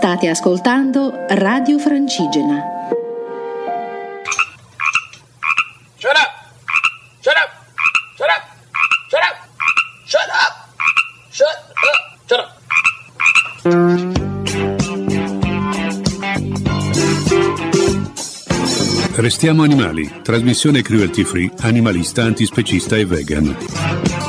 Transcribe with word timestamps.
State 0.00 0.30
ascoltando 0.30 1.26
Radio 1.28 1.78
Francigena. 1.78 2.64
Shut 5.98 6.16
up! 6.16 6.30
Shut 7.20 7.36
up! 7.36 7.50
Shut 8.16 8.30
up! 8.30 8.42
Shut 9.10 9.20
up! 9.20 9.36
Shut 10.06 10.30
up! 10.32 10.54
Shut 11.28 11.52
up! 11.84 12.00
Shut 12.26 12.40
up! 12.40 12.48
Restiamo 19.16 19.64
animali. 19.64 20.10
Trasmissione 20.22 20.80
cruelty 20.80 21.24
free, 21.24 21.52
animalista, 21.58 22.22
antispecista 22.22 22.96
e 22.96 23.04
vegan. 23.04 24.19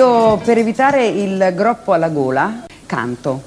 Io 0.00 0.38
per 0.38 0.56
evitare 0.56 1.08
il 1.08 1.52
groppo 1.54 1.92
alla 1.92 2.08
gola 2.08 2.64
canto. 2.86 3.42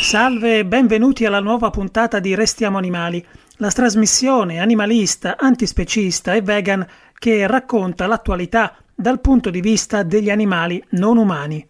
Salve 0.00 0.58
e 0.58 0.66
benvenuti 0.66 1.24
alla 1.24 1.38
nuova 1.38 1.70
puntata 1.70 2.18
di 2.18 2.34
Restiamo 2.34 2.76
Animali, 2.76 3.24
la 3.58 3.70
trasmissione 3.70 4.58
animalista, 4.58 5.36
antispecista 5.38 6.34
e 6.34 6.42
vegan 6.42 6.84
che 7.16 7.46
racconta 7.46 8.08
l'attualità 8.08 8.74
dal 8.92 9.20
punto 9.20 9.50
di 9.50 9.60
vista 9.60 10.02
degli 10.02 10.28
animali 10.28 10.82
non 10.90 11.18
umani. 11.18 11.64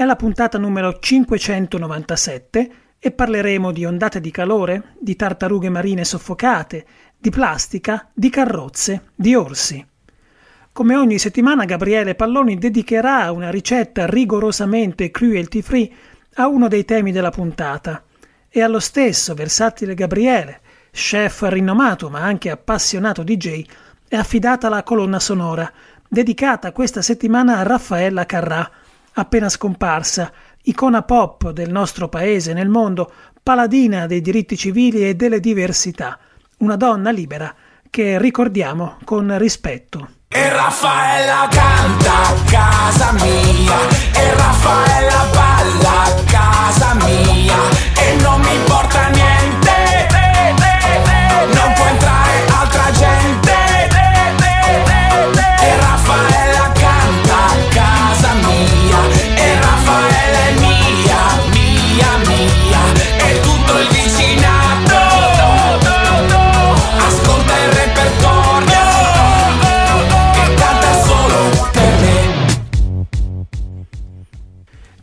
È 0.00 0.04
la 0.06 0.16
puntata 0.16 0.56
numero 0.56 0.98
597 0.98 2.70
e 2.98 3.10
parleremo 3.10 3.70
di 3.70 3.84
ondate 3.84 4.18
di 4.18 4.30
calore, 4.30 4.94
di 4.98 5.14
tartarughe 5.14 5.68
marine 5.68 6.06
soffocate, 6.06 6.86
di 7.18 7.28
plastica, 7.28 8.08
di 8.10 8.30
carrozze, 8.30 9.10
di 9.14 9.34
orsi. 9.34 9.86
Come 10.72 10.96
ogni 10.96 11.18
settimana 11.18 11.66
Gabriele 11.66 12.14
Palloni 12.14 12.56
dedicherà 12.56 13.30
una 13.30 13.50
ricetta 13.50 14.06
rigorosamente 14.06 15.10
cruelty 15.10 15.60
free 15.60 15.90
a 16.36 16.48
uno 16.48 16.66
dei 16.66 16.86
temi 16.86 17.12
della 17.12 17.28
puntata 17.28 18.02
e 18.48 18.62
allo 18.62 18.80
stesso 18.80 19.34
versatile 19.34 19.92
Gabriele, 19.92 20.60
chef 20.92 21.42
rinomato 21.50 22.08
ma 22.08 22.20
anche 22.20 22.48
appassionato 22.48 23.22
DJ, 23.22 23.66
è 24.08 24.16
affidata 24.16 24.70
la 24.70 24.82
colonna 24.82 25.20
sonora, 25.20 25.70
dedicata 26.08 26.72
questa 26.72 27.02
settimana 27.02 27.58
a 27.58 27.64
Raffaella 27.64 28.24
Carrà, 28.24 28.70
appena 29.14 29.48
scomparsa, 29.48 30.32
icona 30.62 31.02
pop 31.02 31.50
del 31.50 31.70
nostro 31.70 32.08
paese 32.08 32.52
nel 32.52 32.68
mondo, 32.68 33.12
paladina 33.42 34.06
dei 34.06 34.20
diritti 34.20 34.56
civili 34.56 35.08
e 35.08 35.14
delle 35.14 35.40
diversità, 35.40 36.18
una 36.58 36.76
donna 36.76 37.10
libera 37.10 37.54
che 37.88 38.18
ricordiamo 38.18 38.98
con 39.04 39.36
rispetto. 39.38 40.10
E 40.28 40.48
Raffaella 40.48 41.48
canta 41.50 42.22
a 42.22 42.34
casa 42.44 43.12
mia, 43.12 43.88
e 44.14 44.34
Raffaella 44.34 45.26
balla 45.32 46.02
a 46.02 46.14
casa 46.24 46.94
mia, 46.94 47.56
e 47.96 48.14
non 48.22 48.40
mi 48.40 48.54
importa 48.54 49.08
niente, 49.08 49.39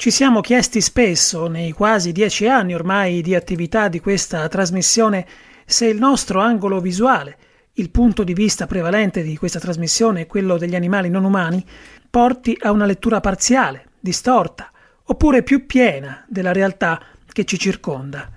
Ci 0.08 0.14
siamo 0.14 0.40
chiesti 0.40 0.80
spesso, 0.80 1.48
nei 1.48 1.74
quasi 1.74 2.14
dieci 2.14 2.48
anni 2.48 2.74
ormai 2.74 3.22
di 3.22 3.36
attività 3.36 3.90
di 3.90 4.00
questa 4.00 4.48
trasmissione, 4.48 5.28
se 5.66 5.86
il 5.86 5.98
nostro 5.98 6.40
angolo 6.40 6.80
visuale, 6.80 7.38
il 7.74 7.90
punto 7.90 8.24
di 8.24 8.34
vista 8.34 8.68
prevalente 8.68 9.22
di 9.22 9.36
questa 9.36 9.60
trasmissione, 9.60 10.26
quello 10.26 10.58
degli 10.58 10.76
animali 10.76 11.10
non 11.10 11.26
umani, 11.26 11.62
porti 12.10 12.58
a 12.62 12.72
una 12.72 12.86
lettura 12.86 13.20
parziale, 13.20 13.88
distorta, 14.00 14.72
oppure 15.04 15.44
più 15.44 15.66
piena 15.66 16.24
della 16.30 16.54
realtà 16.54 17.04
che 17.30 17.44
ci 17.44 17.60
circonda. 17.60 18.32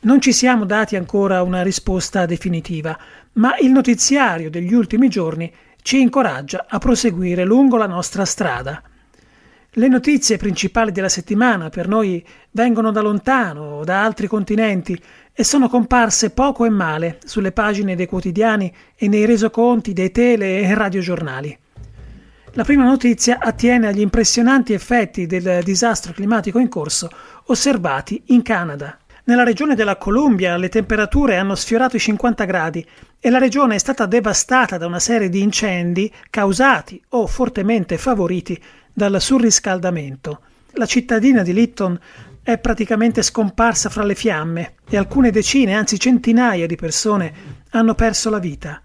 Non 0.00 0.22
ci 0.22 0.32
siamo 0.32 0.64
dati 0.64 0.96
ancora 0.96 1.42
una 1.42 1.62
risposta 1.62 2.24
definitiva, 2.24 2.98
ma 3.32 3.58
il 3.58 3.72
notiziario 3.72 4.48
degli 4.48 4.72
ultimi 4.72 5.10
giorni 5.10 5.52
ci 5.82 6.00
incoraggia 6.00 6.64
a 6.66 6.78
proseguire 6.78 7.44
lungo 7.44 7.76
la 7.76 7.86
nostra 7.86 8.24
strada. 8.24 8.82
Le 9.76 9.88
notizie 9.88 10.36
principali 10.36 10.92
della 10.92 11.08
settimana 11.08 11.68
per 11.68 11.88
noi 11.88 12.24
vengono 12.52 12.92
da 12.92 13.00
lontano, 13.00 13.82
da 13.82 14.04
altri 14.04 14.28
continenti, 14.28 14.96
e 15.32 15.42
sono 15.42 15.68
comparse 15.68 16.30
poco 16.30 16.64
e 16.64 16.70
male 16.70 17.18
sulle 17.24 17.50
pagine 17.50 17.96
dei 17.96 18.06
quotidiani 18.06 18.72
e 18.94 19.08
nei 19.08 19.24
resoconti 19.24 19.92
dei 19.92 20.12
tele 20.12 20.60
e 20.60 20.74
radiogiornali. 20.74 21.58
La 22.52 22.62
prima 22.62 22.84
notizia 22.84 23.38
attiene 23.40 23.88
agli 23.88 23.98
impressionanti 23.98 24.74
effetti 24.74 25.26
del 25.26 25.64
disastro 25.64 26.12
climatico 26.12 26.60
in 26.60 26.68
corso 26.68 27.10
osservati 27.46 28.22
in 28.26 28.42
Canada. 28.42 28.96
Nella 29.24 29.42
regione 29.42 29.74
della 29.74 29.96
Columbia 29.96 30.56
le 30.56 30.68
temperature 30.68 31.36
hanno 31.36 31.56
sfiorato 31.56 31.96
i 31.96 31.98
50 31.98 32.44
gradi 32.44 32.86
e 33.18 33.30
la 33.30 33.38
regione 33.38 33.74
è 33.74 33.78
stata 33.78 34.06
devastata 34.06 34.76
da 34.76 34.86
una 34.86 35.00
serie 35.00 35.30
di 35.30 35.42
incendi 35.42 36.12
causati 36.30 37.02
o 37.08 37.26
fortemente 37.26 37.98
favoriti 37.98 38.62
dal 38.94 39.20
surriscaldamento. 39.20 40.40
La 40.74 40.86
cittadina 40.86 41.42
di 41.42 41.52
Lytton 41.52 41.98
è 42.42 42.58
praticamente 42.58 43.22
scomparsa 43.22 43.90
fra 43.90 44.04
le 44.04 44.14
fiamme 44.14 44.74
e 44.88 44.96
alcune 44.96 45.30
decine, 45.30 45.74
anzi 45.74 45.98
centinaia 45.98 46.66
di 46.66 46.76
persone 46.76 47.32
hanno 47.70 47.94
perso 47.94 48.30
la 48.30 48.38
vita. 48.38 48.80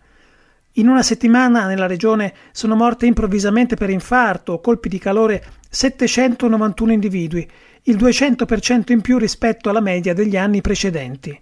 In 0.74 0.88
una 0.88 1.04
settimana 1.04 1.68
nella 1.68 1.88
regione 1.88 2.34
sono 2.52 2.76
morte 2.76 3.06
improvvisamente 3.06 3.76
per 3.76 3.90
infarto 3.90 4.54
o 4.54 4.62
colpi 4.62 4.90
di 4.90 4.98
calore 4.98 5.44
791 5.70 6.92
individui, 6.92 7.48
il 7.84 7.98
200% 7.98 8.92
in 8.92 9.02
più 9.02 9.18
rispetto 9.18 9.70
alla 9.70 9.82
media 9.82 10.14
degli 10.14 10.38
anni 10.38 10.62
precedenti. 10.62 11.40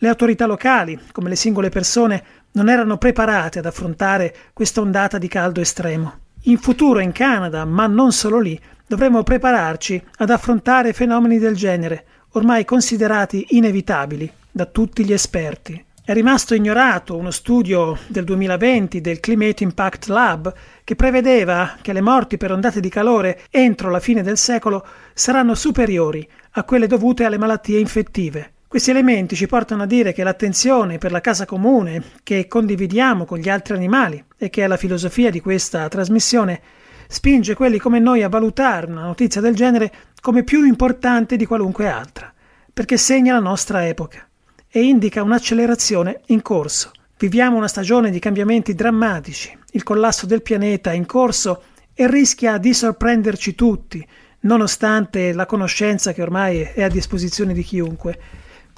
Le 0.00 0.08
autorità 0.08 0.46
locali, 0.46 0.98
come 1.12 1.28
le 1.28 1.36
singole 1.36 1.70
persone, 1.70 2.22
non 2.52 2.68
erano 2.68 2.98
preparate 2.98 3.58
ad 3.60 3.66
affrontare 3.66 4.34
questa 4.52 4.80
ondata 4.80 5.18
di 5.18 5.28
caldo 5.28 5.60
estremo. 5.60 6.26
In 6.48 6.56
futuro 6.56 7.00
in 7.00 7.12
Canada, 7.12 7.66
ma 7.66 7.86
non 7.86 8.10
solo 8.10 8.40
lì, 8.40 8.58
dovremo 8.86 9.22
prepararci 9.22 10.02
ad 10.16 10.30
affrontare 10.30 10.94
fenomeni 10.94 11.38
del 11.38 11.54
genere, 11.54 12.06
ormai 12.32 12.64
considerati 12.64 13.48
inevitabili 13.50 14.32
da 14.50 14.64
tutti 14.64 15.04
gli 15.04 15.12
esperti. 15.12 15.84
È 16.02 16.14
rimasto 16.14 16.54
ignorato 16.54 17.18
uno 17.18 17.30
studio 17.30 17.98
del 18.06 18.24
2020 18.24 19.02
del 19.02 19.20
Climate 19.20 19.62
Impact 19.62 20.06
Lab 20.06 20.54
che 20.84 20.96
prevedeva 20.96 21.76
che 21.82 21.92
le 21.92 22.00
morti 22.00 22.38
per 22.38 22.50
ondate 22.50 22.80
di 22.80 22.88
calore 22.88 23.42
entro 23.50 23.90
la 23.90 24.00
fine 24.00 24.22
del 24.22 24.38
secolo 24.38 24.86
saranno 25.12 25.54
superiori 25.54 26.26
a 26.52 26.64
quelle 26.64 26.86
dovute 26.86 27.24
alle 27.24 27.36
malattie 27.36 27.78
infettive. 27.78 28.52
Questi 28.68 28.90
elementi 28.90 29.34
ci 29.34 29.46
portano 29.46 29.84
a 29.84 29.86
dire 29.86 30.12
che 30.12 30.22
l'attenzione 30.22 30.98
per 30.98 31.10
la 31.10 31.22
casa 31.22 31.46
comune 31.46 32.02
che 32.22 32.46
condividiamo 32.46 33.24
con 33.24 33.38
gli 33.38 33.48
altri 33.48 33.74
animali 33.74 34.22
e 34.36 34.50
che 34.50 34.62
è 34.62 34.66
la 34.66 34.76
filosofia 34.76 35.30
di 35.30 35.40
questa 35.40 35.88
trasmissione 35.88 36.60
spinge 37.08 37.54
quelli 37.54 37.78
come 37.78 37.98
noi 37.98 38.22
a 38.22 38.28
valutare 38.28 38.90
una 38.90 39.04
notizia 39.04 39.40
del 39.40 39.54
genere 39.54 39.90
come 40.20 40.44
più 40.44 40.64
importante 40.64 41.36
di 41.36 41.46
qualunque 41.46 41.88
altra, 41.88 42.30
perché 42.70 42.98
segna 42.98 43.32
la 43.32 43.40
nostra 43.40 43.86
epoca 43.86 44.28
e 44.68 44.82
indica 44.82 45.22
un'accelerazione 45.22 46.20
in 46.26 46.42
corso. 46.42 46.90
Viviamo 47.18 47.56
una 47.56 47.68
stagione 47.68 48.10
di 48.10 48.18
cambiamenti 48.18 48.74
drammatici, 48.74 49.56
il 49.72 49.82
collasso 49.82 50.26
del 50.26 50.42
pianeta 50.42 50.90
è 50.90 50.94
in 50.94 51.06
corso 51.06 51.62
e 51.94 52.06
rischia 52.06 52.58
di 52.58 52.74
sorprenderci 52.74 53.54
tutti, 53.54 54.06
nonostante 54.40 55.32
la 55.32 55.46
conoscenza 55.46 56.12
che 56.12 56.20
ormai 56.20 56.60
è 56.60 56.82
a 56.82 56.88
disposizione 56.88 57.54
di 57.54 57.62
chiunque, 57.62 58.20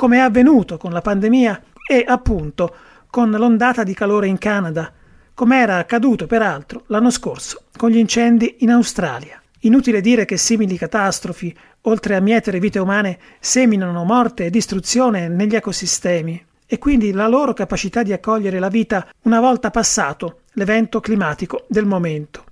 come 0.01 0.17
è 0.17 0.21
avvenuto 0.21 0.79
con 0.79 0.93
la 0.93 1.03
pandemia 1.03 1.63
e 1.87 2.07
appunto 2.09 2.75
con 3.11 3.31
l'ondata 3.31 3.83
di 3.83 3.93
calore 3.93 4.29
in 4.29 4.39
Canada, 4.39 4.91
come 5.35 5.61
era 5.61 5.77
accaduto 5.77 6.27
peraltro 6.27 6.85
l'anno 6.87 7.11
scorso 7.11 7.65
con 7.77 7.91
gli 7.91 7.99
incendi 7.99 8.57
in 8.61 8.71
Australia. 8.71 9.39
Inutile 9.59 10.01
dire 10.01 10.25
che 10.25 10.39
simili 10.39 10.79
catastrofi, 10.79 11.55
oltre 11.83 12.17
a 12.17 12.21
mietere 12.21 12.61
vite 12.61 12.79
umane, 12.79 13.19
seminano 13.41 14.03
morte 14.05 14.47
e 14.47 14.51
distruzione 14.51 15.29
negli 15.29 15.55
ecosistemi 15.55 16.47
e 16.65 16.79
quindi 16.79 17.13
la 17.13 17.29
loro 17.29 17.53
capacità 17.53 18.03
di 18.03 18.15
accogliere 18.15 18.59
la 18.59 18.71
vita 18.71 19.07
una 19.25 19.39
volta 19.39 19.71
passato 19.71 20.41
l'evento 20.55 21.01
climatico 21.01 21.67
del 21.69 21.85
momento. 21.85 22.45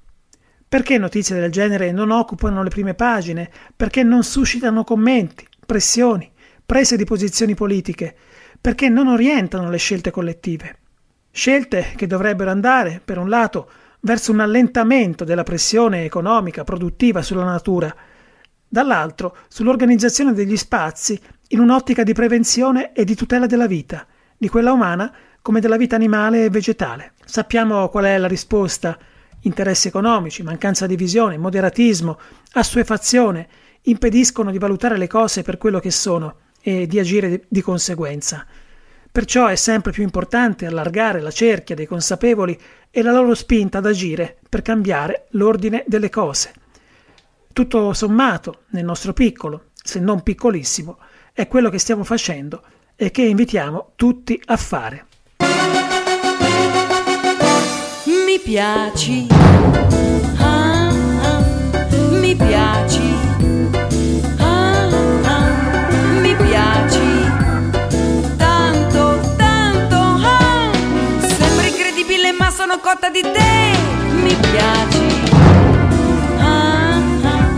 Perché 0.69 0.99
notizie 0.99 1.41
del 1.41 1.51
genere 1.51 1.93
non 1.93 2.11
occupano 2.11 2.63
le 2.63 2.69
prime 2.69 2.93
pagine? 2.93 3.51
Perché 3.75 4.03
non 4.03 4.23
suscitano 4.23 4.85
commenti, 4.85 5.47
pressioni, 5.65 6.31
prese 6.69 6.99
di 6.99 7.05
posizioni 7.05 7.55
politiche? 7.55 8.15
Perché 8.61 8.91
non 8.91 9.07
orientano 9.07 9.71
le 9.71 9.79
scelte 9.79 10.11
collettive? 10.11 10.77
Scelte 11.31 11.95
che 11.97 12.07
dovrebbero 12.07 12.51
andare, 12.51 13.01
per 13.03 13.17
un 13.17 13.31
lato, 13.31 13.71
verso 14.01 14.33
un 14.33 14.41
allentamento 14.41 15.25
della 15.25 15.45
pressione 15.45 16.05
economica 16.05 16.65
produttiva 16.65 17.23
sulla 17.23 17.45
natura, 17.45 17.91
dall'altro 18.69 19.35
sull'organizzazione 19.49 20.35
degli 20.35 20.59
spazi 20.59 21.19
in 21.49 21.61
un'ottica 21.61 22.03
di 22.03 22.13
prevenzione 22.13 22.93
e 22.93 23.05
di 23.05 23.15
tutela 23.15 23.47
della 23.47 23.67
vita, 23.67 24.07
di 24.37 24.51
quella 24.51 24.73
umana 24.73 25.11
come 25.41 25.61
della 25.61 25.79
vita 25.79 25.97
animale 25.97 26.45
e 26.45 26.51
vegetale. 26.51 27.13
Sappiamo 27.25 27.89
qual 27.89 28.05
è 28.05 28.19
la 28.19 28.29
risposta. 28.29 28.99
Interessi 29.45 29.89
economici, 29.89 30.43
mancanza 30.43 30.87
di 30.87 30.97
visione, 30.97 31.39
moderatismo, 31.39 32.19
assuefazione 32.53 33.49
impediscono 33.85 34.51
di 34.51 34.59
valutare 34.59 34.99
le 34.99 35.07
cose 35.07 35.41
per 35.41 35.57
quello 35.57 35.79
che 35.79 35.91
sono 35.91 36.41
e 36.61 36.87
di 36.87 36.99
agire 36.99 37.45
di 37.49 37.61
conseguenza. 37.63 38.47
Perciò 39.11 39.47
è 39.47 39.57
sempre 39.57 39.91
più 39.91 40.03
importante 40.03 40.67
allargare 40.67 41.21
la 41.21 41.31
cerchia 41.31 41.75
dei 41.75 41.87
consapevoli 41.87 42.59
e 42.91 43.03
la 43.03 43.13
loro 43.13 43.35
spinta 43.35 43.79
ad 43.79 43.87
agire 43.87 44.39
per 44.49 44.63
cambiare 44.63 45.27
l'ordine 45.31 45.85
delle 45.87 46.11
cose. 46.11 46.53
Tutto 47.53 47.93
sommato, 47.93 48.63
nel 48.71 48.85
nostro 48.85 49.13
piccolo, 49.13 49.71
se 49.75 49.99
non 49.99 50.23
piccolissimo, 50.23 50.99
è 51.33 51.49
quello 51.49 51.71
che 51.71 51.79
stiamo 51.79 52.05
facendo 52.05 52.63
e 52.95 53.11
che 53.11 53.23
invitiamo 53.23 53.93
tutti 53.97 54.41
a 54.47 54.57
fare. 54.57 55.07
Mi 58.05 58.39
piaci, 58.43 59.27
ah, 60.39 60.89
ah, 60.89 61.87
mi 62.11 62.37
piaci, 62.37 63.18
sono 72.79 72.81
cotta 72.81 73.11
di 73.11 73.21
te, 73.21 73.77
mi 74.23 74.35
piaci, 74.35 75.31
ah, 76.39 77.01
ah, 77.23 77.49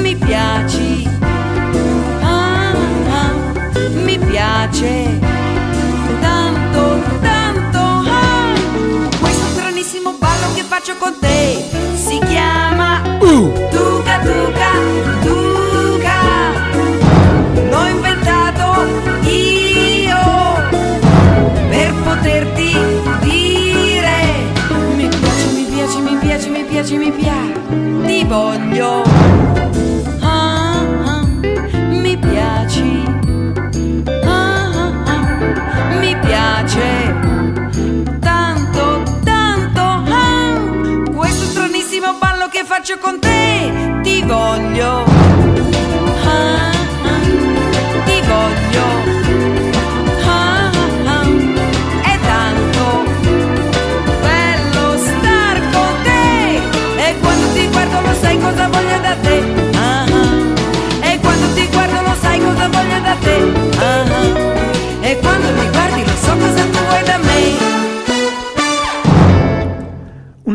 mi 0.00 0.14
piaci, 0.16 1.08
ah, 2.20 2.72
ah, 3.08 3.32
mi 4.04 4.18
piace, 4.18 5.29
con 43.10 43.20
te, 43.20 43.72
ti 44.04 44.22
voglio. 44.22 45.09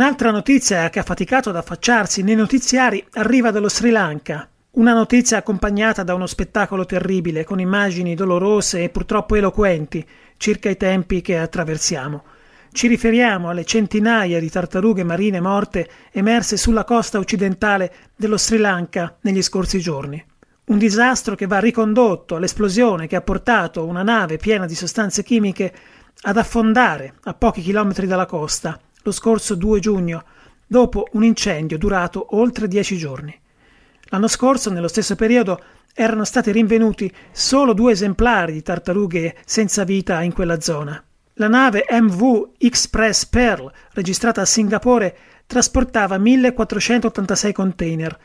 Un'altra 0.05 0.29
notizia 0.29 0.91
che 0.91 0.99
ha 0.99 1.03
faticato 1.03 1.49
ad 1.49 1.55
affacciarsi 1.55 2.21
nei 2.21 2.35
notiziari 2.35 3.03
arriva 3.13 3.49
dallo 3.49 3.67
Sri 3.67 3.89
Lanka. 3.89 4.47
Una 4.73 4.93
notizia 4.93 5.37
accompagnata 5.37 6.03
da 6.03 6.13
uno 6.13 6.27
spettacolo 6.27 6.85
terribile, 6.85 7.43
con 7.43 7.59
immagini 7.59 8.13
dolorose 8.13 8.83
e 8.83 8.89
purtroppo 8.89 9.33
eloquenti 9.33 10.07
circa 10.37 10.69
i 10.69 10.77
tempi 10.77 11.21
che 11.21 11.39
attraversiamo. 11.39 12.23
Ci 12.71 12.87
riferiamo 12.87 13.49
alle 13.49 13.65
centinaia 13.65 14.39
di 14.39 14.47
tartarughe 14.47 15.03
marine 15.03 15.41
morte 15.41 15.89
emerse 16.11 16.55
sulla 16.55 16.83
costa 16.83 17.17
occidentale 17.17 17.91
dello 18.15 18.37
Sri 18.37 18.59
Lanka 18.59 19.17
negli 19.21 19.41
scorsi 19.41 19.79
giorni. 19.79 20.23
Un 20.65 20.77
disastro 20.77 21.33
che 21.33 21.47
va 21.47 21.57
ricondotto 21.57 22.35
all'esplosione 22.35 23.07
che 23.07 23.15
ha 23.15 23.21
portato 23.21 23.83
una 23.83 24.03
nave 24.03 24.37
piena 24.37 24.67
di 24.67 24.75
sostanze 24.75 25.23
chimiche 25.23 25.73
ad 26.21 26.37
affondare 26.37 27.15
a 27.23 27.33
pochi 27.33 27.61
chilometri 27.61 28.05
dalla 28.05 28.27
costa 28.27 28.79
lo 29.05 29.11
scorso 29.11 29.53
2 29.53 29.79
giugno, 29.79 30.23
dopo 30.65 31.05
un 31.11 31.23
incendio 31.23 31.77
durato 31.77 32.35
oltre 32.37 32.67
dieci 32.67 32.97
giorni. 32.97 33.39
L'anno 34.05 34.27
scorso, 34.27 34.71
nello 34.71 34.87
stesso 34.87 35.15
periodo, 35.15 35.61
erano 35.93 36.23
stati 36.23 36.51
rinvenuti 36.51 37.13
solo 37.31 37.73
due 37.73 37.91
esemplari 37.91 38.53
di 38.53 38.63
tartarughe 38.63 39.35
senza 39.45 39.83
vita 39.83 40.23
in 40.23 40.33
quella 40.33 40.59
zona. 40.59 41.01
La 41.33 41.47
nave 41.47 41.85
MV 41.87 42.53
Express 42.57 43.25
Pearl, 43.27 43.71
registrata 43.93 44.41
a 44.41 44.45
Singapore, 44.45 45.15
trasportava 45.45 46.17
1486 46.17 47.53
container, 47.53 48.19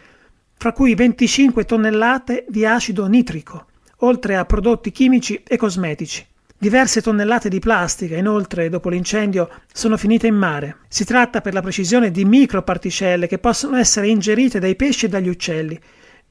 fra 0.56 0.73
cui 0.73 0.94
25 0.94 1.67
tonnellate 1.67 2.47
di 2.49 2.65
acido 2.65 3.06
nitrico, 3.06 3.67
oltre 3.99 4.37
a 4.37 4.47
prodotti 4.47 4.91
chimici 4.91 5.43
e 5.47 5.59
cosmetici. 5.59 6.27
Diverse 6.62 7.00
tonnellate 7.00 7.48
di 7.48 7.58
plastica, 7.58 8.16
inoltre, 8.16 8.68
dopo 8.68 8.90
l'incendio, 8.90 9.48
sono 9.72 9.96
finite 9.96 10.26
in 10.26 10.34
mare. 10.34 10.80
Si 10.88 11.06
tratta, 11.06 11.40
per 11.40 11.54
la 11.54 11.62
precisione, 11.62 12.10
di 12.10 12.26
microparticelle 12.26 13.26
che 13.26 13.38
possono 13.38 13.78
essere 13.78 14.08
ingerite 14.08 14.58
dai 14.58 14.76
pesci 14.76 15.06
e 15.06 15.08
dagli 15.08 15.30
uccelli, 15.30 15.80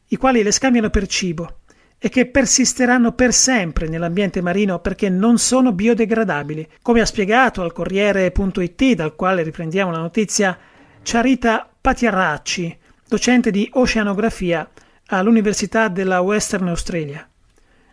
i 0.10 0.16
quali 0.18 0.44
le 0.44 0.52
scambiano 0.52 0.92
per 0.92 1.08
cibo 1.08 1.62
e 1.98 2.10
che 2.10 2.28
persisteranno 2.28 3.14
per 3.14 3.34
sempre 3.34 3.88
nell'ambiente 3.88 4.40
marino 4.40 4.78
perché 4.78 5.10
non 5.10 5.40
sono 5.40 5.72
biodegradabili. 5.72 6.68
Come 6.84 7.02
ha 7.02 7.08
spiegato 7.08 7.64
al 7.64 7.74
Corriere.it, 7.74 8.94
dal 8.94 9.16
quale 9.16 9.42
riprendiamo 9.42 9.90
la 9.90 9.98
notizia, 9.98 10.56
Charita 11.02 11.68
Patiaracci, 11.82 12.78
docente 13.08 13.50
di 13.50 13.68
oceanografia 13.74 14.70
all'Università 15.08 15.88
della 15.88 16.20
Western 16.20 16.68
Australia. 16.68 17.28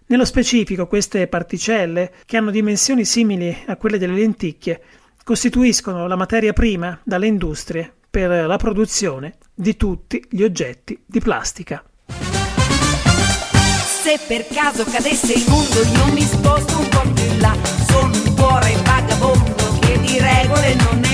Nello 0.08 0.24
specifico, 0.24 0.86
queste 0.86 1.26
particelle, 1.26 2.12
che 2.26 2.36
hanno 2.36 2.52
dimensioni 2.52 3.04
simili 3.04 3.64
a 3.66 3.76
quelle 3.76 3.98
delle 3.98 4.14
lenticchie, 4.14 4.80
costituiscono 5.24 6.06
la 6.06 6.14
materia 6.14 6.52
prima 6.52 6.96
dalle 7.02 7.26
industrie 7.26 7.92
per 8.08 8.46
la 8.46 8.56
produzione 8.56 9.34
di 9.52 9.76
tutti 9.76 10.24
gli 10.30 10.44
oggetti 10.44 10.96
di 11.04 11.18
plastica. 11.18 11.84
Se 12.06 14.20
per 14.28 14.46
caso 14.46 14.84
cadesse 14.84 15.32
il 15.32 15.44
mondo 15.48 15.82
io 15.82 16.12
mi 16.12 16.20
sposto 16.20 16.78
un 16.78 16.88
po' 16.88 17.02
più 17.12 17.40
là 17.40 17.56
Sono 17.88 18.14
un 18.14 18.34
cuore 18.36 18.76
vagabondo 18.84 19.78
che 19.80 19.98
di 19.98 20.20
regole 20.20 20.74
non 20.76 21.00
ne 21.00 21.05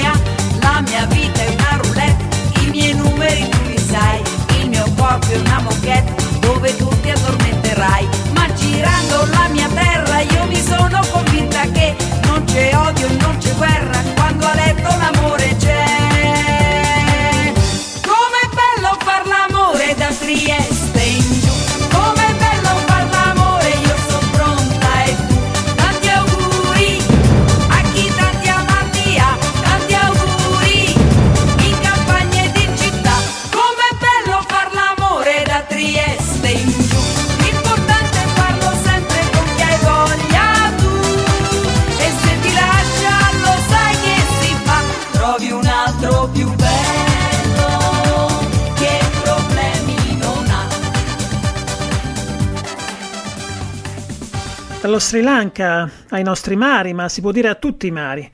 Dallo 54.83 54.99
Sri 54.99 55.23
Lanka 55.23 55.89
ai 56.09 56.25
nostri 56.25 56.57
mari, 56.57 56.93
ma 56.93 57.09
si 57.09 57.21
può 57.21 57.31
dire 57.31 57.49
a 57.49 57.55
tutti 57.55 57.87
i 57.87 57.93
mari. 57.93 58.29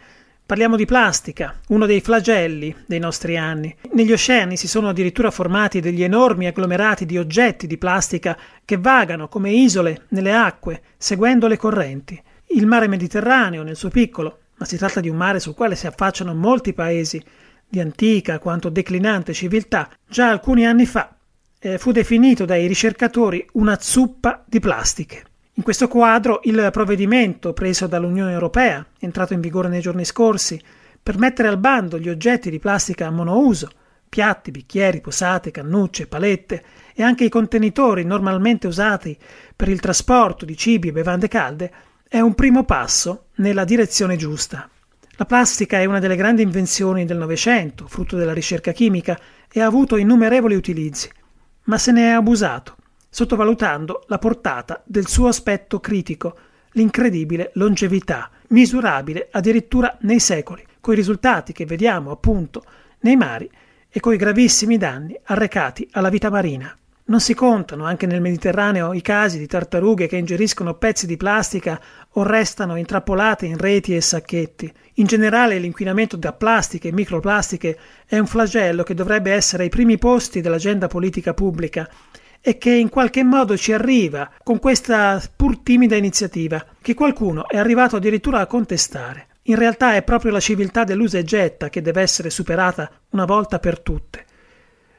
Parliamo 0.47 0.77
di 0.77 0.87
plastica, 0.87 1.61
uno 1.69 1.85
dei 1.85 2.01
flagelli 2.01 2.75
dei 2.87 2.99
nostri 2.99 3.37
anni. 3.37 3.77
Negli 3.93 4.13
oceani 4.13 4.57
si 4.57 4.67
sono 4.67 4.89
addirittura 4.89 5.31
formati 5.31 5.81
degli 5.81 6.03
enormi 6.03 6.47
agglomerati 6.47 7.05
di 7.05 7.19
oggetti 7.19 7.67
di 7.67 7.77
plastica 7.77 8.35
che 8.65 8.79
vagano 8.79 9.29
come 9.29 9.51
isole 9.51 10.07
nelle 10.09 10.33
acque, 10.33 10.81
seguendo 10.97 11.49
le 11.49 11.59
correnti. 11.59 12.19
Il 12.47 12.65
mare 12.65 12.89
Mediterraneo, 12.89 13.63
nel 13.63 13.77
suo 13.77 13.91
piccolo, 13.91 14.39
ma 14.57 14.65
si 14.65 14.79
tratta 14.79 15.01
di 15.01 15.11
un 15.11 15.17
mare 15.17 15.41
sul 15.41 15.55
quale 15.55 15.77
si 15.77 15.87
affacciano 15.87 16.35
molti 16.35 16.73
paesi 16.73 17.23
di 17.69 17.79
antica 17.79 18.39
quanto 18.39 18.71
declinante 18.71 19.35
civiltà, 19.35 19.91
già 20.09 20.31
alcuni 20.31 20.65
anni 20.65 20.87
fa 20.87 21.15
eh, 21.59 21.77
fu 21.77 21.93
definito 21.93 22.47
dai 22.47 22.67
ricercatori 22.67 23.47
una 23.53 23.77
zuppa 23.79 24.43
di 24.47 24.61
plastiche. 24.61 25.25
In 25.59 25.65
questo 25.65 25.89
quadro 25.89 26.39
il 26.45 26.69
provvedimento 26.71 27.53
preso 27.53 27.89
dall'Unione 27.89 28.31
Europea, 28.31 28.87
entrato 29.01 29.33
in 29.33 29.41
vigore 29.41 29.67
nei 29.67 29.81
giorni 29.81 30.05
scorsi, 30.05 30.63
per 31.03 31.19
mettere 31.19 31.49
al 31.49 31.59
bando 31.59 31.99
gli 31.99 32.09
oggetti 32.09 32.49
di 32.49 32.61
plastica 32.61 33.11
monouso, 33.11 33.69
piatti, 34.09 34.53
bicchieri, 34.53 35.01
posate, 35.01 35.51
cannucce, 35.51 36.07
palette 36.07 36.63
e 36.95 37.03
anche 37.03 37.25
i 37.25 37.29
contenitori 37.29 38.05
normalmente 38.05 38.69
usati 38.69 39.19
per 39.57 39.69
il 39.69 39.81
trasporto 39.81 40.45
di 40.45 40.57
cibi 40.57 40.89
e 40.89 40.93
bevande 40.93 41.27
calde, 41.27 41.73
è 42.07 42.21
un 42.21 42.37
primo 42.37 42.63
passo 42.63 43.25
nella 43.39 43.65
direzione 43.65 44.15
giusta. 44.15 44.71
La 45.17 45.25
plastica 45.25 45.81
è 45.81 45.87
una 45.87 45.99
delle 45.99 46.15
grandi 46.15 46.43
invenzioni 46.43 47.05
del 47.05 47.19
Novecento, 47.19 47.89
frutto 47.89 48.17
della 48.17 48.33
ricerca 48.33 48.71
chimica, 48.71 49.19
e 49.51 49.61
ha 49.61 49.67
avuto 49.67 49.97
innumerevoli 49.97 50.55
utilizzi, 50.55 51.11
ma 51.65 51.79
se 51.79 51.91
ne 51.91 52.11
è 52.11 52.13
abusato 52.13 52.77
sottovalutando 53.09 54.05
la 54.07 54.19
portata 54.19 54.83
del 54.85 55.07
suo 55.07 55.29
aspetto 55.29 55.81
critico, 55.81 56.37
l'incredibile 56.73 57.51
longevità, 57.55 58.31
misurabile 58.49 59.29
addirittura 59.31 59.97
nei 60.03 60.21
secoli, 60.21 60.65
coi 60.81 60.95
risultati 60.95 61.53
che 61.53 61.67
vediamo 61.67 62.11
appunto 62.11 62.65
nei 63.01 63.17
mari 63.17 63.51
e 63.91 64.01
coi 64.01 64.17
gravissimi 64.17 64.77
danni 64.77 65.19
arrecati 65.25 65.89
alla 65.93 66.11
vita 66.11 66.31
marina. 66.31 66.77
Non 67.09 67.21
si 67.21 67.33
contano 67.33 67.85
anche 67.85 68.05
nel 68.05 68.21
Mediterraneo 68.21 68.93
i 68.93 69.01
casi 69.01 69.39
di 69.39 69.47
tartarughe 69.47 70.07
che 70.07 70.19
ingeriscono 70.19 70.75
pezzi 70.75 71.07
di 71.07 71.17
plastica 71.17 71.81
o 72.11 72.23
restano 72.23 72.77
intrappolate 72.77 73.47
in 73.47 73.57
reti 73.57 73.97
e 73.97 74.03
sacchetti. 74.03 74.71
In 74.95 75.07
generale 75.07 75.59
l'inquinamento 75.59 76.19
da 76.19 76.35
plastiche 76.35 76.89
e 76.89 76.93
microplastiche 76.93 77.79
è 78.05 78.19
un 78.19 78.27
flagello 78.27 78.83
che 78.83 78.93
dovrebbe 78.93 79.33
essere 79.33 79.63
ai 79.63 79.69
primi 79.71 79.97
posti 79.97 80.43
dell'agenda 80.43 80.87
politica 80.87 81.33
pubblica 81.33 81.89
e 82.49 82.57
che 82.57 82.71
in 82.71 82.89
qualche 82.89 83.23
modo 83.23 83.59
ci 83.59 83.75
arriva 83.75 84.31
con 84.43 84.59
questa 84.59 85.23
pur 85.37 85.59
timida 85.59 85.97
iniziativa, 85.97 86.65
che 86.81 86.95
qualcuno 86.95 87.47
è 87.47 87.59
arrivato 87.59 87.97
addirittura 87.97 88.41
a 88.41 88.47
contestare. 88.47 89.27
In 89.43 89.57
realtà 89.57 89.97
è 89.97 90.03
proprio 90.03 90.33
la 90.33 90.41
civiltà 90.41 90.85
dell'usa 90.85 91.19
e 91.19 91.25
getta 91.25 91.69
che 91.69 91.83
deve 91.83 92.01
essere 92.01 92.31
superata 92.31 92.91
una 93.11 93.27
volta 93.27 93.59
per 93.59 93.81
tutte. 93.81 94.25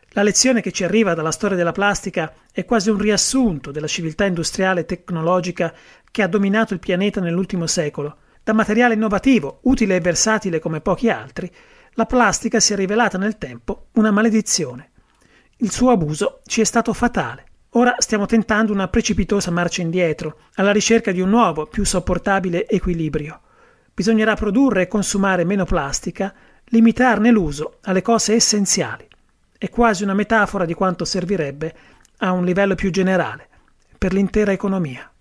La 0.10 0.22
lezione 0.22 0.62
che 0.62 0.72
ci 0.72 0.84
arriva 0.84 1.16
dalla 1.16 1.32
storia 1.32 1.58
della 1.58 1.72
plastica 1.72 2.32
è 2.52 2.66
quasi 2.66 2.92
un 2.92 3.00
riassunto 3.00 3.72
della 3.72 3.88
civiltà 3.88 4.26
industriale 4.26 4.82
e 4.82 4.86
tecnologica 4.86 5.74
che 6.12 6.22
ha 6.22 6.28
dominato 6.28 6.76
il 6.76 6.80
pianeta 6.80 7.20
nell'ultimo 7.20 7.66
secolo. 7.66 8.18
Da 8.44 8.54
materiale 8.54 8.94
innovativo, 8.94 9.62
utile 9.64 9.96
e 9.96 10.02
versatile 10.02 10.60
come 10.60 10.82
pochi 10.82 11.10
altri, 11.10 11.52
la 11.94 12.06
plastica 12.06 12.60
si 12.60 12.74
è 12.74 12.76
rivelata 12.76 13.18
nel 13.18 13.40
tempo 13.40 13.88
una 13.94 14.12
maledizione. 14.12 14.89
Il 15.62 15.72
suo 15.72 15.92
abuso 15.92 16.40
ci 16.46 16.62
è 16.62 16.64
stato 16.64 16.94
fatale. 16.94 17.44
Ora 17.72 17.96
stiamo 17.98 18.26
tentando 18.26 18.72
una 18.72 18.88
precipitosa 18.88 19.52
marcia 19.52 19.82
indietro, 19.82 20.38
alla 20.56 20.72
ricerca 20.72 21.12
di 21.12 21.20
un 21.20 21.30
nuovo, 21.30 21.66
più 21.66 21.84
sopportabile 21.84 22.66
equilibrio. 22.66 23.42
Bisognerà 23.94 24.36
produrre 24.36 24.84
e 24.84 24.88
consumare 24.88 25.44
meno 25.44 25.66
plastica, 25.66 26.34
limitarne 26.68 27.30
l'uso 27.30 27.80
alle 27.82 28.02
cose 28.02 28.36
essenziali. 28.36 29.06
È 29.58 29.70
quasi 29.70 30.04
una 30.04 30.14
metafora 30.14 30.64
di 30.64 30.74
quanto 30.74 31.04
servirebbe 31.04 31.76
a 32.20 32.32
un 32.32 32.46
livello 32.46 32.76
più 32.76 32.90
generale, 32.90 33.50
per 33.98 34.14
l'intera 34.14 34.54
economia. 34.54 35.12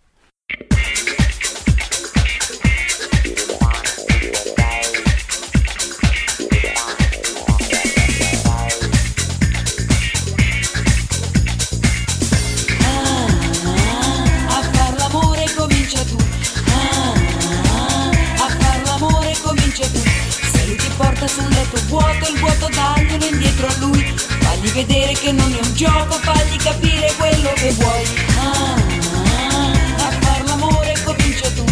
Sul 21.29 21.49
letto 21.49 21.81
vuoto, 21.87 22.31
il 22.31 22.39
vuoto 22.39 22.69
daglielo 22.69 23.25
indietro 23.27 23.67
a 23.67 23.75
lui. 23.79 24.15
Fagli 24.17 24.71
vedere 24.71 25.13
che 25.13 25.33
non 25.33 25.53
è 25.53 25.67
un 25.67 25.75
gioco, 25.75 26.15
fagli 26.19 26.57
capire 26.57 27.13
quello 27.17 27.53
che 27.55 27.71
vuoi. 27.73 28.05
Ah, 28.39 28.75
a 30.07 30.11
far 30.21 30.45
l'amore 30.45 30.95
comincia 31.05 31.51
tu. 31.51 31.65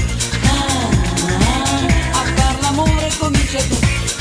Ah, 0.44 2.18
a 2.18 2.24
far 2.34 2.60
l'amore 2.60 3.10
comincia 3.18 3.58
tu. 3.68 3.78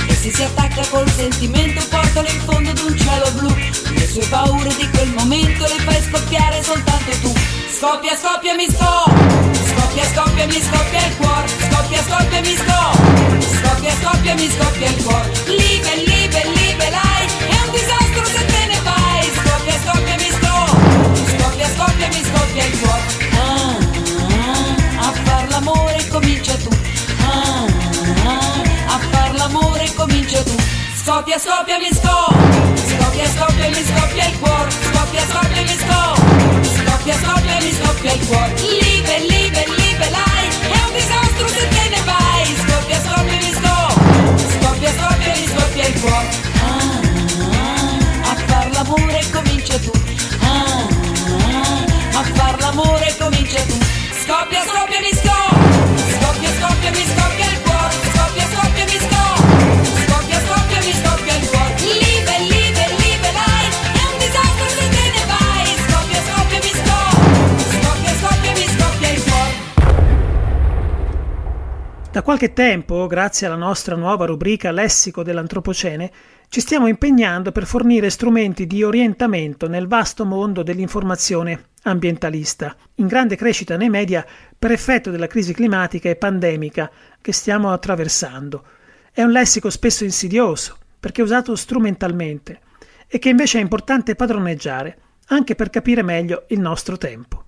E 0.08 0.16
se 0.16 0.32
si 0.32 0.44
attacca 0.44 0.86
col 0.90 1.10
sentimento, 1.12 1.86
portalo 1.90 2.28
in 2.30 2.42
fondo 2.42 2.70
ad 2.70 2.80
un 2.80 2.98
cielo 2.98 3.32
blu. 3.32 3.56
Le 3.96 4.08
sue 4.08 4.26
paure 4.28 4.74
di 4.76 4.90
quel 4.90 5.12
momento 5.14 5.64
le 5.66 5.80
fai 5.84 6.02
scoppiare 6.02 6.64
soltanto 6.64 7.12
tu. 7.22 7.55
Scoppia, 7.78 8.16
scoppia, 8.16 8.54
mi 8.56 8.66
scoppia. 8.70 9.54
Scoppia, 9.68 10.04
scoppia, 10.14 10.46
mi 10.48 10.62
scoppia 10.62 11.06
il 11.08 11.16
cuore. 11.18 11.48
Scoppia, 11.48 12.02
scoppia, 12.08 12.40
mi 12.42 12.56
scoppia. 12.56 13.40
Scoppia, 13.60 13.92
scoppia, 14.02 14.34
mi 14.36 14.50
scoppia 14.50 14.88
il 14.88 15.04
cuore. 15.04 15.32
Liebe, 15.46 15.96
liebe, 16.06 16.90
lei. 16.90 17.26
È 17.50 17.58
un 17.66 17.72
disastro 17.72 18.24
se 18.26 18.46
te 18.46 18.66
ne 18.72 18.80
vai. 18.84 19.24
Scoppia, 19.40 19.76
scoppia, 19.84 20.16
mi 20.16 20.30
scoppia. 20.38 21.38
Scoppia, 21.38 21.68
scoppia, 21.76 22.08
mi 22.08 22.22
scoppia 22.24 22.64
il 22.66 22.80
cuore. 22.80 23.04
Ah, 23.44 23.78
ah, 24.40 25.08
a 25.08 25.12
far 25.24 25.50
l'amore 25.50 26.08
comincia 26.10 26.56
tu. 26.56 26.70
Ah, 27.20 27.66
a 28.96 29.00
far 29.12 29.36
l'amore 29.36 29.92
comincia 29.96 30.42
tu. 30.44 30.56
Scoppia, 31.04 31.38
scoppia, 31.38 31.78
mi 31.78 31.90
scoppia. 31.92 32.64
Scoppia, 32.98 33.28
scoppia, 33.36 33.70
mi 33.70 33.84
scoppia 33.84 34.28
il 34.28 34.40
cuore. 34.40 34.72
Scoppia, 34.72 35.22
scoppia, 35.30 35.62
mi 35.62 35.76
scoppia. 35.78 36.75
Scoppia, 37.06 37.22
scoppia, 37.22 37.58
mi 37.62 37.72
scoppia 37.72 38.14
il 38.14 38.26
cuore. 38.26 38.54
Liebe, 38.62 39.20
liebe, 39.30 39.64
liebe, 39.78 40.10
lei. 40.10 40.50
È 40.72 40.84
un 40.88 40.92
disastro 40.92 41.48
se 41.50 41.68
te 41.68 41.90
ne 41.90 42.02
vai. 42.04 42.46
Scoppia, 42.66 43.00
scoppia, 43.00 43.38
mi 43.38 43.52
scoppia. 43.54 44.48
Scoppia, 44.50 44.90
scoppia, 44.90 45.34
mi 45.38 45.46
scoppia 45.46 45.88
il 45.88 46.00
cuore. 46.02 46.26
Ah, 46.26 46.55
qualche 72.26 72.54
tempo, 72.54 73.06
grazie 73.06 73.46
alla 73.46 73.56
nostra 73.56 73.96
nuova 73.96 74.26
rubrica 74.26 74.72
Lessico 74.72 75.22
dell'Antropocene, 75.22 76.12
ci 76.50 76.60
stiamo 76.60 76.88
impegnando 76.88 77.52
per 77.52 77.68
fornire 77.68 78.10
strumenti 78.10 78.66
di 78.66 78.82
orientamento 78.82 79.68
nel 79.68 79.86
vasto 79.86 80.26
mondo 80.26 80.64
dell'informazione 80.64 81.66
ambientalista, 81.84 82.76
in 82.96 83.06
grande 83.06 83.36
crescita 83.36 83.78
nei 83.78 83.92
media 83.92 84.26
per 84.58 84.72
effetto 84.72 85.12
della 85.12 85.28
crisi 85.28 85.54
climatica 85.54 86.10
e 86.10 86.16
pandemica 86.16 86.90
che 87.22 87.32
stiamo 87.32 87.72
attraversando. 87.72 88.64
È 89.12 89.22
un 89.22 89.30
lessico 89.30 89.70
spesso 89.70 90.04
insidioso, 90.04 90.80
perché 91.00 91.22
usato 91.22 91.56
strumentalmente, 91.56 92.60
e 93.06 93.20
che 93.20 93.30
invece 93.30 93.60
è 93.60 93.62
importante 93.62 94.16
padroneggiare, 94.16 94.98
anche 95.28 95.54
per 95.54 95.70
capire 95.70 96.02
meglio 96.02 96.46
il 96.48 96.60
nostro 96.60 96.98
tempo. 96.98 97.44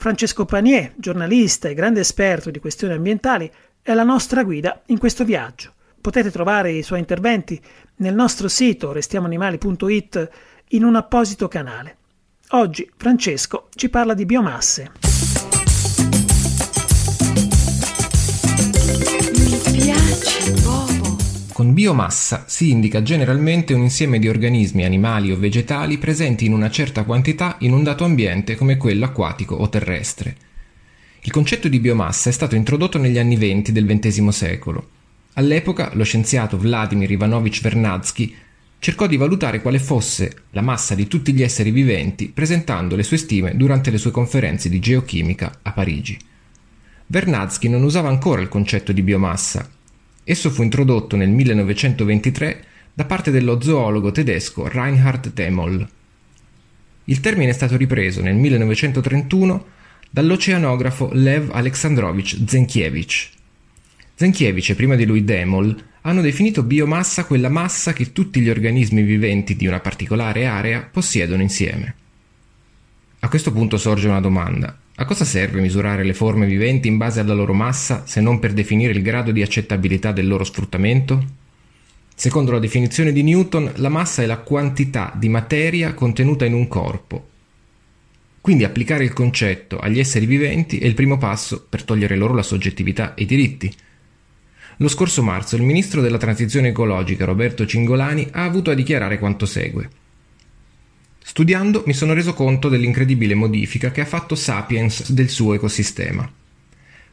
Francesco 0.00 0.44
Panier, 0.44 0.92
giornalista 0.94 1.68
e 1.68 1.74
grande 1.74 1.98
esperto 1.98 2.52
di 2.52 2.60
questioni 2.60 2.94
ambientali, 2.94 3.50
è 3.82 3.94
la 3.94 4.02
nostra 4.02 4.44
guida 4.44 4.82
in 4.86 4.98
questo 4.98 5.24
viaggio. 5.24 5.72
Potete 6.00 6.30
trovare 6.30 6.72
i 6.72 6.82
suoi 6.82 7.00
interventi 7.00 7.60
nel 7.96 8.14
nostro 8.14 8.48
sito 8.48 8.92
restiamoanimali.it 8.92 10.30
in 10.68 10.84
un 10.84 10.96
apposito 10.96 11.48
canale. 11.48 11.96
Oggi 12.50 12.90
Francesco 12.96 13.68
ci 13.74 13.88
parla 13.88 14.14
di 14.14 14.24
biomasse. 14.24 14.90
Mi 19.36 19.58
piaci, 19.72 20.52
Bobo. 20.62 21.16
Con 21.52 21.74
biomassa 21.74 22.44
si 22.46 22.70
indica 22.70 23.02
generalmente 23.02 23.74
un 23.74 23.82
insieme 23.82 24.18
di 24.18 24.28
organismi 24.28 24.84
animali 24.84 25.32
o 25.32 25.36
vegetali 25.36 25.98
presenti 25.98 26.46
in 26.46 26.52
una 26.52 26.70
certa 26.70 27.04
quantità 27.04 27.56
in 27.60 27.72
un 27.72 27.82
dato 27.82 28.04
ambiente 28.04 28.54
come 28.54 28.76
quello 28.76 29.04
acquatico 29.04 29.56
o 29.56 29.68
terrestre. 29.68 30.47
Il 31.22 31.32
concetto 31.32 31.68
di 31.68 31.80
biomassa 31.80 32.30
è 32.30 32.32
stato 32.32 32.54
introdotto 32.54 32.96
negli 32.98 33.18
anni 33.18 33.36
venti 33.36 33.72
del 33.72 33.86
XX 33.86 34.28
secolo. 34.28 34.88
All'epoca 35.34 35.90
lo 35.94 36.04
scienziato 36.04 36.56
Vladimir 36.56 37.10
Ivanovich 37.10 37.60
Vernadsky 37.60 38.34
cercò 38.78 39.06
di 39.08 39.16
valutare 39.16 39.60
quale 39.60 39.80
fosse 39.80 40.44
la 40.50 40.62
massa 40.62 40.94
di 40.94 41.08
tutti 41.08 41.32
gli 41.32 41.42
esseri 41.42 41.70
viventi 41.72 42.28
presentando 42.28 42.94
le 42.94 43.02
sue 43.02 43.16
stime 43.16 43.56
durante 43.56 43.90
le 43.90 43.98
sue 43.98 44.12
conferenze 44.12 44.68
di 44.68 44.78
geochimica 44.78 45.58
a 45.62 45.72
Parigi. 45.72 46.16
Vernadsky 47.06 47.68
non 47.68 47.82
usava 47.82 48.08
ancora 48.08 48.40
il 48.40 48.48
concetto 48.48 48.92
di 48.92 49.02
biomassa. 49.02 49.68
Esso 50.22 50.50
fu 50.50 50.62
introdotto 50.62 51.16
nel 51.16 51.30
1923 51.30 52.64
da 52.94 53.04
parte 53.04 53.30
dello 53.30 53.60
zoologo 53.60 54.12
tedesco 54.12 54.68
Reinhard 54.68 55.32
Demol. 55.32 55.88
Il 57.04 57.20
termine 57.20 57.50
è 57.50 57.54
stato 57.54 57.76
ripreso 57.76 58.20
nel 58.20 58.36
1931 58.36 59.76
dall'oceanografo 60.10 61.10
Lev 61.12 61.50
Alexandrovich 61.52 62.38
Zenkiewicz. 62.46 63.30
Zenkiewicz 64.14 64.70
e 64.70 64.74
prima 64.74 64.96
di 64.96 65.04
lui 65.04 65.24
Demol 65.24 65.84
hanno 66.02 66.20
definito 66.20 66.62
biomassa 66.62 67.24
quella 67.24 67.48
massa 67.48 67.92
che 67.92 68.12
tutti 68.12 68.40
gli 68.40 68.48
organismi 68.48 69.02
viventi 69.02 69.56
di 69.56 69.66
una 69.66 69.80
particolare 69.80 70.46
area 70.46 70.88
possiedono 70.90 71.42
insieme. 71.42 71.94
A 73.20 73.28
questo 73.28 73.52
punto 73.52 73.76
sorge 73.76 74.08
una 74.08 74.20
domanda. 74.20 74.76
A 74.94 75.04
cosa 75.04 75.24
serve 75.24 75.60
misurare 75.60 76.04
le 76.04 76.14
forme 76.14 76.46
viventi 76.46 76.88
in 76.88 76.96
base 76.96 77.20
alla 77.20 77.34
loro 77.34 77.52
massa 77.52 78.04
se 78.06 78.20
non 78.20 78.38
per 78.38 78.52
definire 78.52 78.92
il 78.92 79.02
grado 79.02 79.32
di 79.32 79.42
accettabilità 79.42 80.12
del 80.12 80.26
loro 80.26 80.44
sfruttamento? 80.44 81.24
Secondo 82.14 82.50
la 82.50 82.58
definizione 82.58 83.12
di 83.12 83.22
Newton, 83.22 83.74
la 83.76 83.88
massa 83.88 84.22
è 84.22 84.26
la 84.26 84.38
quantità 84.38 85.12
di 85.14 85.28
materia 85.28 85.94
contenuta 85.94 86.44
in 86.44 86.54
un 86.54 86.66
corpo. 86.66 87.28
Quindi 88.48 88.64
applicare 88.64 89.04
il 89.04 89.12
concetto 89.12 89.78
agli 89.78 89.98
esseri 89.98 90.24
viventi 90.24 90.78
è 90.78 90.86
il 90.86 90.94
primo 90.94 91.18
passo 91.18 91.66
per 91.68 91.82
togliere 91.82 92.16
loro 92.16 92.32
la 92.32 92.42
soggettività 92.42 93.12
e 93.12 93.24
i 93.24 93.26
diritti. 93.26 93.70
Lo 94.78 94.88
scorso 94.88 95.22
marzo 95.22 95.56
il 95.56 95.64
ministro 95.64 96.00
della 96.00 96.16
transizione 96.16 96.68
ecologica 96.68 97.26
Roberto 97.26 97.66
Cingolani 97.66 98.28
ha 98.32 98.44
avuto 98.44 98.70
a 98.70 98.74
dichiarare 98.74 99.18
quanto 99.18 99.44
segue. 99.44 99.90
Studiando 101.22 101.82
mi 101.84 101.92
sono 101.92 102.14
reso 102.14 102.32
conto 102.32 102.70
dell'incredibile 102.70 103.34
modifica 103.34 103.90
che 103.90 104.00
ha 104.00 104.06
fatto 104.06 104.34
Sapiens 104.34 105.12
del 105.12 105.28
suo 105.28 105.52
ecosistema. 105.52 106.26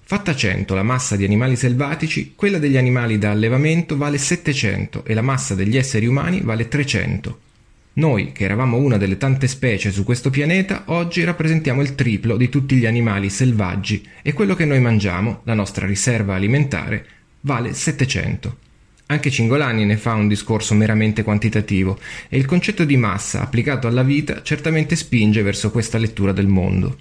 Fatta 0.04 0.34
100 0.34 0.74
la 0.74 0.84
massa 0.84 1.18
di 1.18 1.26
animali 1.26 1.58
selvatici, 1.58 2.32
quella 2.34 2.60
degli 2.60 2.78
animali 2.78 3.18
da 3.18 3.32
allevamento 3.32 3.98
vale 3.98 4.20
700 4.20 5.04
e 5.04 5.14
la 5.14 5.22
massa 5.22 5.54
degli 5.54 5.76
esseri 5.76 6.06
umani 6.06 6.40
vale 6.40 6.70
300. 6.70 7.40
Noi, 7.98 8.34
che 8.34 8.44
eravamo 8.44 8.76
una 8.76 8.98
delle 8.98 9.16
tante 9.16 9.48
specie 9.48 9.90
su 9.90 10.04
questo 10.04 10.30
pianeta, 10.30 10.84
oggi 10.88 11.24
rappresentiamo 11.24 11.82
il 11.82 11.96
triplo 11.96 12.36
di 12.36 12.50
tutti 12.50 12.76
gli 12.76 12.86
animali 12.86 13.30
selvaggi 13.30 14.06
e 14.22 14.34
quello 14.34 14.54
che 14.54 14.66
noi 14.66 14.82
mangiamo, 14.82 15.40
la 15.46 15.54
nostra 15.54 15.86
riserva 15.86 16.36
alimentare, 16.36 17.06
vale 17.42 17.74
700. 17.74 18.58
Anche 19.06 19.32
Cingolani 19.32 19.86
ne 19.86 19.96
fa 19.96 20.14
un 20.14 20.28
discorso 20.28 20.74
meramente 20.74 21.24
quantitativo 21.24 21.98
e 22.28 22.38
il 22.38 22.44
concetto 22.44 22.84
di 22.84 22.98
massa 22.98 23.42
applicato 23.42 23.88
alla 23.88 24.04
vita 24.04 24.42
certamente 24.42 24.98
spinge 24.98 25.42
verso 25.42 25.72
questa 25.72 25.98
lettura 25.98 26.34
del 26.34 26.48
mondo. 26.48 26.98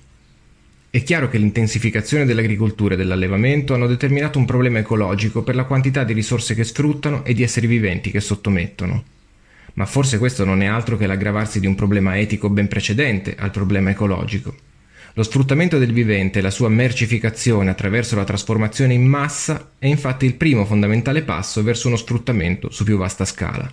È 0.90 1.02
chiaro 1.02 1.28
che 1.28 1.38
l'intensificazione 1.38 2.24
dell'agricoltura 2.24 2.94
e 2.94 2.96
dell'allevamento 2.96 3.74
hanno 3.74 3.88
determinato 3.88 4.38
un 4.38 4.44
problema 4.44 4.78
ecologico 4.78 5.42
per 5.42 5.56
la 5.56 5.64
quantità 5.64 6.04
di 6.04 6.12
risorse 6.12 6.54
che 6.54 6.62
sfruttano 6.62 7.24
e 7.24 7.34
di 7.34 7.42
esseri 7.42 7.66
viventi 7.66 8.12
che 8.12 8.20
sottomettono. 8.20 9.13
Ma 9.74 9.86
forse 9.86 10.18
questo 10.18 10.44
non 10.44 10.62
è 10.62 10.66
altro 10.66 10.96
che 10.96 11.06
l'aggravarsi 11.06 11.60
di 11.60 11.66
un 11.66 11.74
problema 11.74 12.18
etico 12.18 12.48
ben 12.48 12.68
precedente 12.68 13.34
al 13.38 13.50
problema 13.50 13.90
ecologico. 13.90 14.54
Lo 15.16 15.22
sfruttamento 15.22 15.78
del 15.78 15.92
vivente 15.92 16.40
e 16.40 16.42
la 16.42 16.50
sua 16.50 16.68
mercificazione 16.68 17.70
attraverso 17.70 18.16
la 18.16 18.24
trasformazione 18.24 18.94
in 18.94 19.04
massa 19.04 19.70
è 19.78 19.86
infatti 19.86 20.26
il 20.26 20.34
primo 20.34 20.64
fondamentale 20.64 21.22
passo 21.22 21.62
verso 21.62 21.86
uno 21.86 21.96
sfruttamento 21.96 22.70
su 22.70 22.82
più 22.82 22.96
vasta 22.96 23.24
scala. 23.24 23.72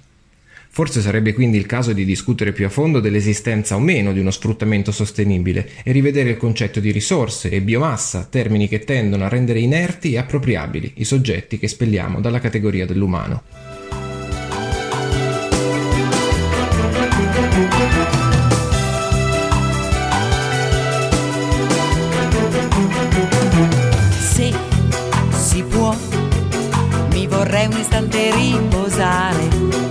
Forse 0.73 1.01
sarebbe 1.01 1.33
quindi 1.33 1.57
il 1.57 1.65
caso 1.65 1.91
di 1.91 2.05
discutere 2.05 2.53
più 2.53 2.65
a 2.65 2.69
fondo 2.69 2.99
dell'esistenza 2.99 3.75
o 3.75 3.79
meno 3.79 4.13
di 4.13 4.19
uno 4.19 4.31
sfruttamento 4.31 4.91
sostenibile 4.91 5.69
e 5.83 5.91
rivedere 5.91 6.29
il 6.29 6.37
concetto 6.37 6.79
di 6.79 6.91
risorse 6.91 7.49
e 7.49 7.61
biomassa, 7.61 8.27
termini 8.29 8.67
che 8.67 8.79
tendono 8.79 9.25
a 9.25 9.27
rendere 9.27 9.59
inerti 9.59 10.13
e 10.13 10.19
appropriabili 10.19 10.93
i 10.97 11.03
soggetti 11.03 11.57
che 11.57 11.65
espelliamo 11.65 12.21
dalla 12.21 12.39
categoria 12.39 12.85
dell'umano. 12.85 13.70
Vorrei 27.62 27.67
un 27.67 27.80
istante 27.80 28.32
riposare 28.32 29.90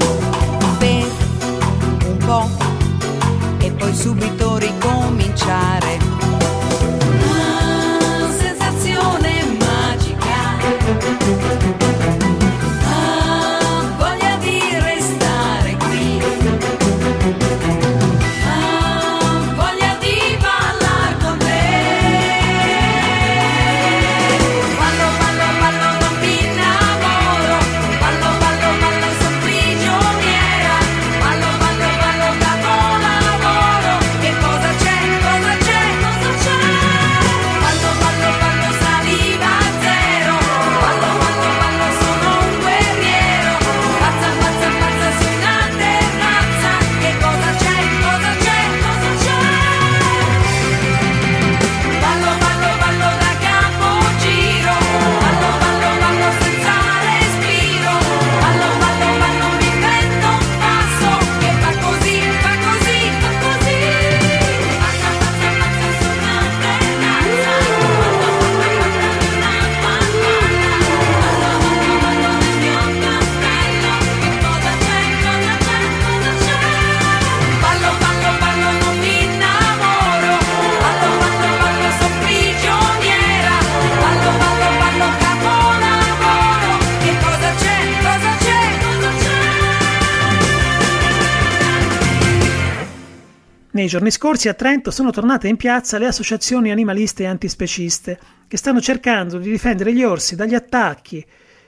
Nei 93.73 93.87
giorni 93.87 94.11
scorsi 94.11 94.49
a 94.49 94.55
Trento 94.55 94.91
sono 94.91 95.13
tornate 95.13 95.47
in 95.47 95.57
piazza 95.57 95.97
le 95.99 96.07
associazioni 96.07 96.73
animaliste 96.73 97.23
e 97.23 97.27
antispeciste 97.27 98.19
che 98.49 98.57
stanno 98.57 98.81
cercando 98.81 99.39
di 99.39 99.49
difendere 99.49 99.95
gli 99.95 100.03
orsi 100.03 100.35
dagli 100.35 100.57
attacchi 100.57 101.25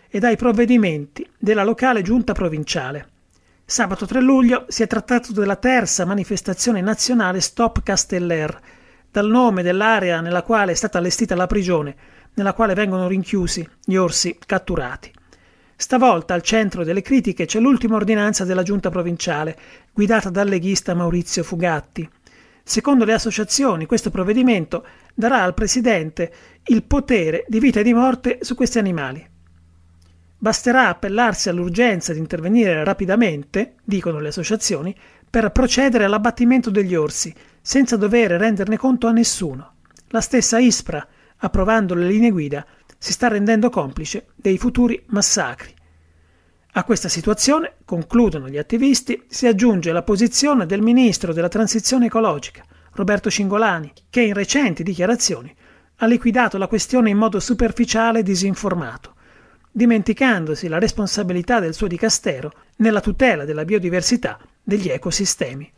e 0.08 0.18
dai 0.18 0.34
provvedimenti 0.34 1.24
della 1.38 1.62
locale 1.62 2.02
giunta 2.02 2.32
provinciale. 2.32 3.08
Sabato 3.64 4.04
3 4.04 4.20
luglio 4.20 4.64
si 4.66 4.82
è 4.82 4.88
trattato 4.88 5.30
della 5.32 5.54
terza 5.54 6.04
manifestazione 6.04 6.80
nazionale 6.80 7.40
Stop 7.40 7.84
Casteller, 7.84 8.60
dal 9.08 9.28
nome 9.28 9.62
dell'area 9.62 10.20
nella 10.20 10.42
quale 10.42 10.72
è 10.72 10.74
stata 10.74 10.98
allestita 10.98 11.36
la 11.36 11.46
prigione, 11.46 11.94
nella 12.34 12.52
quale 12.52 12.74
vengono 12.74 13.06
rinchiusi 13.06 13.64
gli 13.84 13.94
orsi 13.94 14.36
catturati. 14.44 15.12
Stavolta 15.82 16.32
al 16.34 16.42
centro 16.42 16.84
delle 16.84 17.02
critiche 17.02 17.44
c'è 17.44 17.58
l'ultima 17.58 17.96
ordinanza 17.96 18.44
della 18.44 18.62
giunta 18.62 18.88
provinciale, 18.88 19.58
guidata 19.92 20.30
dal 20.30 20.46
leghista 20.46 20.94
Maurizio 20.94 21.42
Fugatti. 21.42 22.08
Secondo 22.62 23.04
le 23.04 23.14
associazioni, 23.14 23.86
questo 23.86 24.08
provvedimento 24.10 24.86
darà 25.12 25.42
al 25.42 25.54
presidente 25.54 26.32
il 26.66 26.84
potere 26.84 27.44
di 27.48 27.58
vita 27.58 27.80
e 27.80 27.82
di 27.82 27.92
morte 27.92 28.38
su 28.42 28.54
questi 28.54 28.78
animali. 28.78 29.28
Basterà 30.38 30.86
appellarsi 30.86 31.48
all'urgenza 31.48 32.12
di 32.12 32.20
intervenire 32.20 32.84
rapidamente, 32.84 33.74
dicono 33.82 34.20
le 34.20 34.28
associazioni, 34.28 34.96
per 35.28 35.50
procedere 35.50 36.04
all'abbattimento 36.04 36.70
degli 36.70 36.94
orsi, 36.94 37.34
senza 37.60 37.96
dover 37.96 38.30
renderne 38.30 38.76
conto 38.76 39.08
a 39.08 39.12
nessuno. 39.12 39.74
La 40.10 40.20
stessa 40.20 40.60
ISPRA 40.60 41.04
approvando 41.44 41.94
le 41.94 42.06
linee 42.06 42.30
guida, 42.30 42.64
si 43.02 43.10
sta 43.10 43.26
rendendo 43.26 43.68
complice 43.68 44.26
dei 44.36 44.56
futuri 44.58 45.02
massacri. 45.06 45.74
A 46.74 46.84
questa 46.84 47.08
situazione, 47.08 47.78
concludono 47.84 48.48
gli 48.48 48.58
attivisti, 48.58 49.24
si 49.26 49.48
aggiunge 49.48 49.90
la 49.90 50.04
posizione 50.04 50.66
del 50.66 50.82
ministro 50.82 51.32
della 51.32 51.48
transizione 51.48 52.06
ecologica, 52.06 52.64
Roberto 52.92 53.28
Cingolani, 53.28 53.92
che 54.08 54.20
in 54.20 54.34
recenti 54.34 54.84
dichiarazioni 54.84 55.52
ha 55.96 56.06
liquidato 56.06 56.58
la 56.58 56.68
questione 56.68 57.10
in 57.10 57.16
modo 57.16 57.40
superficiale 57.40 58.20
e 58.20 58.22
disinformato, 58.22 59.14
dimenticandosi 59.72 60.68
la 60.68 60.78
responsabilità 60.78 61.58
del 61.58 61.74
suo 61.74 61.88
dicastero 61.88 62.52
nella 62.76 63.00
tutela 63.00 63.44
della 63.44 63.64
biodiversità 63.64 64.38
degli 64.62 64.88
ecosistemi. 64.88 65.68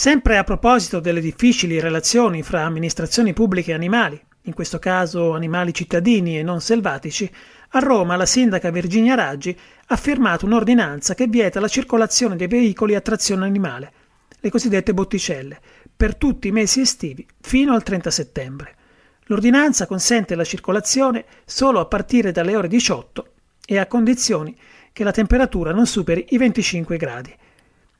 Sempre 0.00 0.38
a 0.38 0.44
proposito 0.44 0.98
delle 0.98 1.20
difficili 1.20 1.78
relazioni 1.78 2.42
fra 2.42 2.64
amministrazioni 2.64 3.34
pubbliche 3.34 3.72
e 3.72 3.74
animali, 3.74 4.18
in 4.44 4.54
questo 4.54 4.78
caso 4.78 5.34
animali 5.34 5.74
cittadini 5.74 6.38
e 6.38 6.42
non 6.42 6.62
selvatici, 6.62 7.30
a 7.72 7.80
Roma 7.80 8.16
la 8.16 8.24
sindaca 8.24 8.70
Virginia 8.70 9.14
Raggi 9.14 9.54
ha 9.88 9.96
firmato 9.96 10.46
un'ordinanza 10.46 11.12
che 11.12 11.26
vieta 11.26 11.60
la 11.60 11.68
circolazione 11.68 12.36
dei 12.36 12.46
veicoli 12.46 12.94
a 12.94 13.02
trazione 13.02 13.44
animale, 13.44 13.92
le 14.40 14.48
cosiddette 14.48 14.94
botticelle, 14.94 15.60
per 15.94 16.16
tutti 16.16 16.48
i 16.48 16.52
mesi 16.52 16.80
estivi 16.80 17.28
fino 17.38 17.74
al 17.74 17.82
30 17.82 18.10
settembre. 18.10 18.76
L'ordinanza 19.24 19.86
consente 19.86 20.34
la 20.34 20.44
circolazione 20.44 21.26
solo 21.44 21.78
a 21.78 21.84
partire 21.84 22.32
dalle 22.32 22.56
ore 22.56 22.68
18 22.68 23.32
e 23.66 23.76
a 23.76 23.86
condizioni 23.86 24.58
che 24.94 25.04
la 25.04 25.12
temperatura 25.12 25.72
non 25.72 25.84
superi 25.84 26.24
i 26.30 26.38
25 26.38 26.96
gradi. 26.96 27.36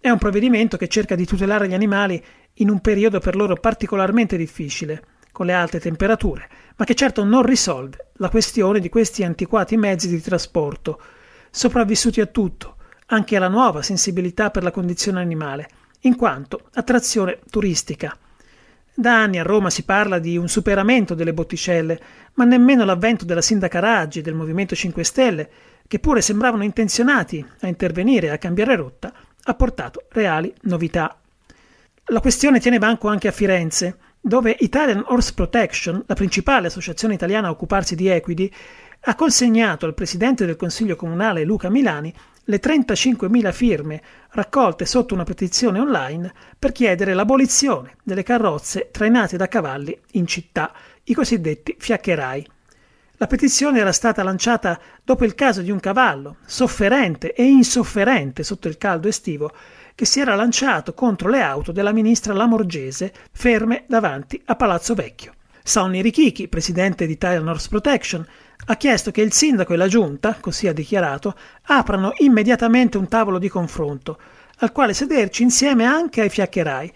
È 0.02 0.08
un 0.08 0.16
provvedimento 0.16 0.78
che 0.78 0.88
cerca 0.88 1.14
di 1.14 1.26
tutelare 1.26 1.68
gli 1.68 1.74
animali 1.74 2.24
in 2.54 2.70
un 2.70 2.80
periodo 2.80 3.18
per 3.18 3.36
loro 3.36 3.54
particolarmente 3.56 4.38
difficile, 4.38 5.04
con 5.30 5.44
le 5.44 5.52
alte 5.52 5.78
temperature, 5.78 6.48
ma 6.76 6.86
che 6.86 6.94
certo 6.94 7.22
non 7.22 7.42
risolve 7.42 8.06
la 8.14 8.30
questione 8.30 8.80
di 8.80 8.88
questi 8.88 9.24
antiquati 9.24 9.76
mezzi 9.76 10.08
di 10.08 10.22
trasporto, 10.22 10.98
sopravvissuti 11.50 12.22
a 12.22 12.26
tutto, 12.26 12.76
anche 13.08 13.36
alla 13.36 13.48
nuova 13.48 13.82
sensibilità 13.82 14.50
per 14.50 14.62
la 14.62 14.70
condizione 14.70 15.20
animale, 15.20 15.68
in 16.00 16.16
quanto 16.16 16.70
attrazione 16.72 17.40
turistica. 17.50 18.16
Da 18.94 19.20
anni 19.20 19.38
a 19.38 19.42
Roma 19.42 19.68
si 19.68 19.84
parla 19.84 20.18
di 20.18 20.38
un 20.38 20.48
superamento 20.48 21.14
delle 21.14 21.34
botticelle, 21.34 22.00
ma 22.34 22.44
nemmeno 22.44 22.86
l'avvento 22.86 23.26
della 23.26 23.42
sindaca 23.42 23.80
Raggi 23.80 24.20
e 24.20 24.22
del 24.22 24.34
Movimento 24.34 24.74
5 24.74 25.04
Stelle, 25.04 25.50
che 25.86 25.98
pure 25.98 26.22
sembravano 26.22 26.64
intenzionati 26.64 27.44
a 27.60 27.66
intervenire 27.66 28.28
e 28.28 28.30
a 28.30 28.38
cambiare 28.38 28.76
rotta, 28.76 29.12
ha 29.50 29.54
portato 29.54 30.04
reali 30.10 30.52
novità. 30.62 31.16
La 32.06 32.20
questione 32.20 32.60
tiene 32.60 32.78
banco 32.78 33.08
anche 33.08 33.28
a 33.28 33.32
Firenze, 33.32 33.98
dove 34.20 34.56
Italian 34.60 35.04
Horse 35.06 35.34
Protection, 35.34 36.02
la 36.06 36.14
principale 36.14 36.68
associazione 36.68 37.14
italiana 37.14 37.48
a 37.48 37.50
occuparsi 37.50 37.94
di 37.94 38.08
equidi, 38.08 38.52
ha 39.02 39.14
consegnato 39.14 39.86
al 39.86 39.94
presidente 39.94 40.46
del 40.46 40.56
Consiglio 40.56 40.94
comunale 40.94 41.44
Luca 41.44 41.68
Milani 41.68 42.14
le 42.44 42.60
35.000 42.60 43.52
firme 43.52 44.02
raccolte 44.30 44.84
sotto 44.84 45.14
una 45.14 45.24
petizione 45.24 45.80
online 45.80 46.32
per 46.58 46.72
chiedere 46.72 47.14
l'abolizione 47.14 47.96
delle 48.02 48.22
carrozze 48.22 48.90
trainate 48.90 49.36
da 49.36 49.48
cavalli 49.48 49.98
in 50.12 50.26
città, 50.26 50.72
i 51.04 51.14
cosiddetti 51.14 51.76
fiaccherai. 51.78 52.46
La 53.20 53.26
petizione 53.26 53.80
era 53.80 53.92
stata 53.92 54.22
lanciata 54.22 54.80
dopo 55.04 55.26
il 55.26 55.34
caso 55.34 55.60
di 55.60 55.70
un 55.70 55.78
cavallo, 55.78 56.36
sofferente 56.46 57.34
e 57.34 57.44
insofferente 57.44 58.42
sotto 58.42 58.66
il 58.66 58.78
caldo 58.78 59.08
estivo, 59.08 59.52
che 59.94 60.06
si 60.06 60.20
era 60.20 60.34
lanciato 60.34 60.94
contro 60.94 61.28
le 61.28 61.42
auto 61.42 61.70
della 61.70 61.92
ministra 61.92 62.32
Lamorgese 62.32 63.12
ferme 63.30 63.84
davanti 63.86 64.40
a 64.46 64.56
Palazzo 64.56 64.94
Vecchio. 64.94 65.34
Sonny 65.62 66.00
Richichi, 66.00 66.48
presidente 66.48 67.04
di 67.04 67.12
Italian 67.12 67.46
Horse 67.46 67.68
Protection, 67.68 68.26
ha 68.64 68.76
chiesto 68.76 69.10
che 69.10 69.20
il 69.20 69.34
sindaco 69.34 69.74
e 69.74 69.76
la 69.76 69.86
giunta, 69.86 70.38
così 70.40 70.66
ha 70.66 70.72
dichiarato, 70.72 71.36
aprano 71.64 72.14
immediatamente 72.20 72.96
un 72.96 73.06
tavolo 73.06 73.38
di 73.38 73.50
confronto, 73.50 74.18
al 74.60 74.72
quale 74.72 74.94
sederci 74.94 75.42
insieme 75.42 75.84
anche 75.84 76.22
ai 76.22 76.30
fiaccherai, 76.30 76.92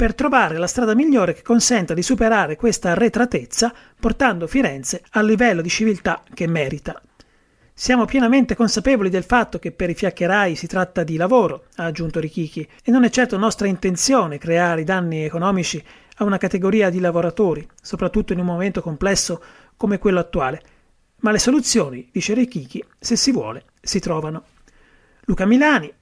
per 0.00 0.14
trovare 0.14 0.56
la 0.56 0.66
strada 0.66 0.94
migliore 0.94 1.34
che 1.34 1.42
consenta 1.42 1.92
di 1.92 2.00
superare 2.00 2.56
questa 2.56 2.92
arretratezza, 2.92 3.70
portando 4.00 4.46
Firenze 4.46 5.02
al 5.10 5.26
livello 5.26 5.60
di 5.60 5.68
civiltà 5.68 6.22
che 6.32 6.46
merita. 6.46 6.98
Siamo 7.74 8.06
pienamente 8.06 8.56
consapevoli 8.56 9.10
del 9.10 9.24
fatto 9.24 9.58
che 9.58 9.72
per 9.72 9.90
i 9.90 9.94
fiaccherai 9.94 10.56
si 10.56 10.66
tratta 10.66 11.04
di 11.04 11.18
lavoro, 11.18 11.66
ha 11.74 11.84
aggiunto 11.84 12.18
Richichi, 12.18 12.66
e 12.82 12.90
non 12.90 13.04
è 13.04 13.10
certo 13.10 13.36
nostra 13.36 13.66
intenzione 13.66 14.38
creare 14.38 14.84
danni 14.84 15.22
economici 15.22 15.84
a 16.16 16.24
una 16.24 16.38
categoria 16.38 16.88
di 16.88 16.98
lavoratori, 16.98 17.68
soprattutto 17.82 18.32
in 18.32 18.38
un 18.38 18.46
momento 18.46 18.80
complesso 18.80 19.42
come 19.76 19.98
quello 19.98 20.18
attuale. 20.18 20.62
Ma 21.16 21.30
le 21.30 21.38
soluzioni, 21.38 22.08
dice 22.10 22.32
Richichi, 22.32 22.82
se 22.98 23.16
si 23.16 23.32
vuole, 23.32 23.64
si 23.82 24.00
trovano. 24.00 24.44
Luca 25.26 25.44
Milani, 25.44 25.92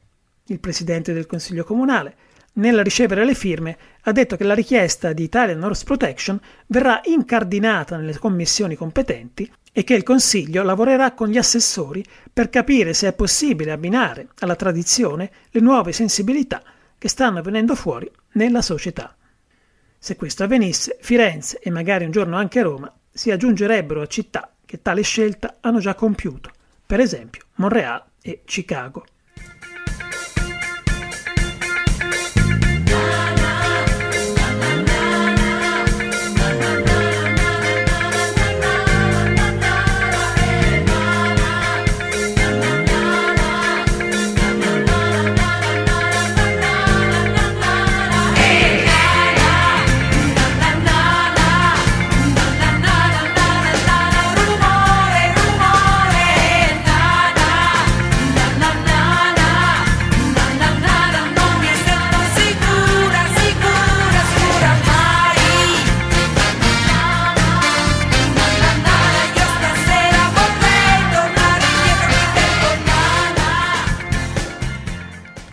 il 0.46 0.60
presidente 0.60 1.12
del 1.12 1.26
Consiglio 1.26 1.64
Comunale, 1.64 2.26
nel 2.58 2.82
ricevere 2.82 3.24
le 3.24 3.34
firme, 3.34 3.76
ha 4.02 4.12
detto 4.12 4.36
che 4.36 4.44
la 4.44 4.54
richiesta 4.54 5.12
di 5.12 5.22
Italian 5.22 5.62
Horse 5.62 5.84
Protection 5.84 6.40
verrà 6.66 7.00
incardinata 7.04 7.96
nelle 7.96 8.18
commissioni 8.18 8.74
competenti 8.76 9.50
e 9.72 9.84
che 9.84 9.94
il 9.94 10.02
Consiglio 10.02 10.62
lavorerà 10.62 11.12
con 11.12 11.28
gli 11.28 11.38
assessori 11.38 12.04
per 12.32 12.50
capire 12.50 12.94
se 12.94 13.08
è 13.08 13.12
possibile 13.12 13.70
abbinare 13.70 14.28
alla 14.40 14.56
tradizione 14.56 15.30
le 15.50 15.60
nuove 15.60 15.92
sensibilità 15.92 16.62
che 16.96 17.08
stanno 17.08 17.42
venendo 17.42 17.74
fuori 17.74 18.10
nella 18.32 18.62
società. 18.62 19.14
Se 19.98 20.16
questo 20.16 20.44
avvenisse, 20.44 20.98
Firenze 21.00 21.58
e 21.60 21.70
magari 21.70 22.04
un 22.04 22.10
giorno 22.10 22.36
anche 22.36 22.62
Roma 22.62 22.92
si 23.10 23.30
aggiungerebbero 23.30 24.02
a 24.02 24.06
città 24.06 24.52
che 24.64 24.82
tale 24.82 25.02
scelta 25.02 25.58
hanno 25.60 25.78
già 25.78 25.94
compiuto, 25.94 26.50
per 26.86 27.00
esempio 27.00 27.44
Montreal 27.54 28.04
e 28.20 28.42
Chicago. 28.44 29.04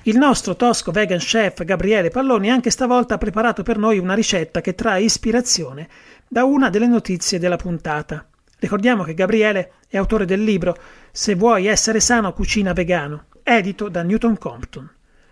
Il 0.07 0.17
nostro 0.17 0.55
tosco 0.55 0.91
vegan 0.91 1.17
chef 1.17 1.63
Gabriele 1.63 2.11
Palloni 2.11 2.51
anche 2.51 2.69
stavolta 2.69 3.15
ha 3.15 3.17
preparato 3.17 3.63
per 3.63 3.79
noi 3.79 3.97
una 3.97 4.13
ricetta 4.13 4.61
che 4.61 4.75
trae 4.75 5.01
ispirazione 5.01 5.89
da 6.27 6.43
una 6.43 6.69
delle 6.69 6.85
notizie 6.85 7.39
della 7.39 7.55
puntata. 7.55 8.23
Ricordiamo 8.59 9.03
che 9.03 9.15
Gabriele 9.15 9.71
è 9.87 9.97
autore 9.97 10.25
del 10.25 10.43
libro 10.43 10.77
Se 11.11 11.33
vuoi 11.33 11.65
essere 11.65 11.99
sano, 11.99 12.33
cucina 12.33 12.71
vegano, 12.71 13.25
edito 13.41 13.89
da 13.89 14.03
Newton 14.03 14.37
Compton. 14.37 14.87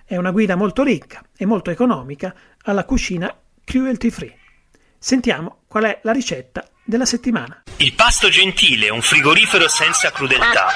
È 0.05 0.17
una 0.17 0.31
guida 0.31 0.55
molto 0.55 0.81
ricca 0.81 1.23
e 1.37 1.45
molto 1.45 1.69
economica 1.69 2.33
alla 2.63 2.83
cucina 2.83 3.31
cruelty 3.63 4.09
free. 4.09 4.35
Sentiamo 4.97 5.59
qual 5.67 5.83
è 5.83 5.99
la 6.01 6.11
ricetta 6.11 6.67
della 6.83 7.05
settimana. 7.05 7.61
Il 7.77 7.93
pasto 7.93 8.27
gentile, 8.29 8.89
un 8.89 9.01
frigorifero 9.01 9.67
senza 9.67 10.09
crudeltà. 10.09 10.69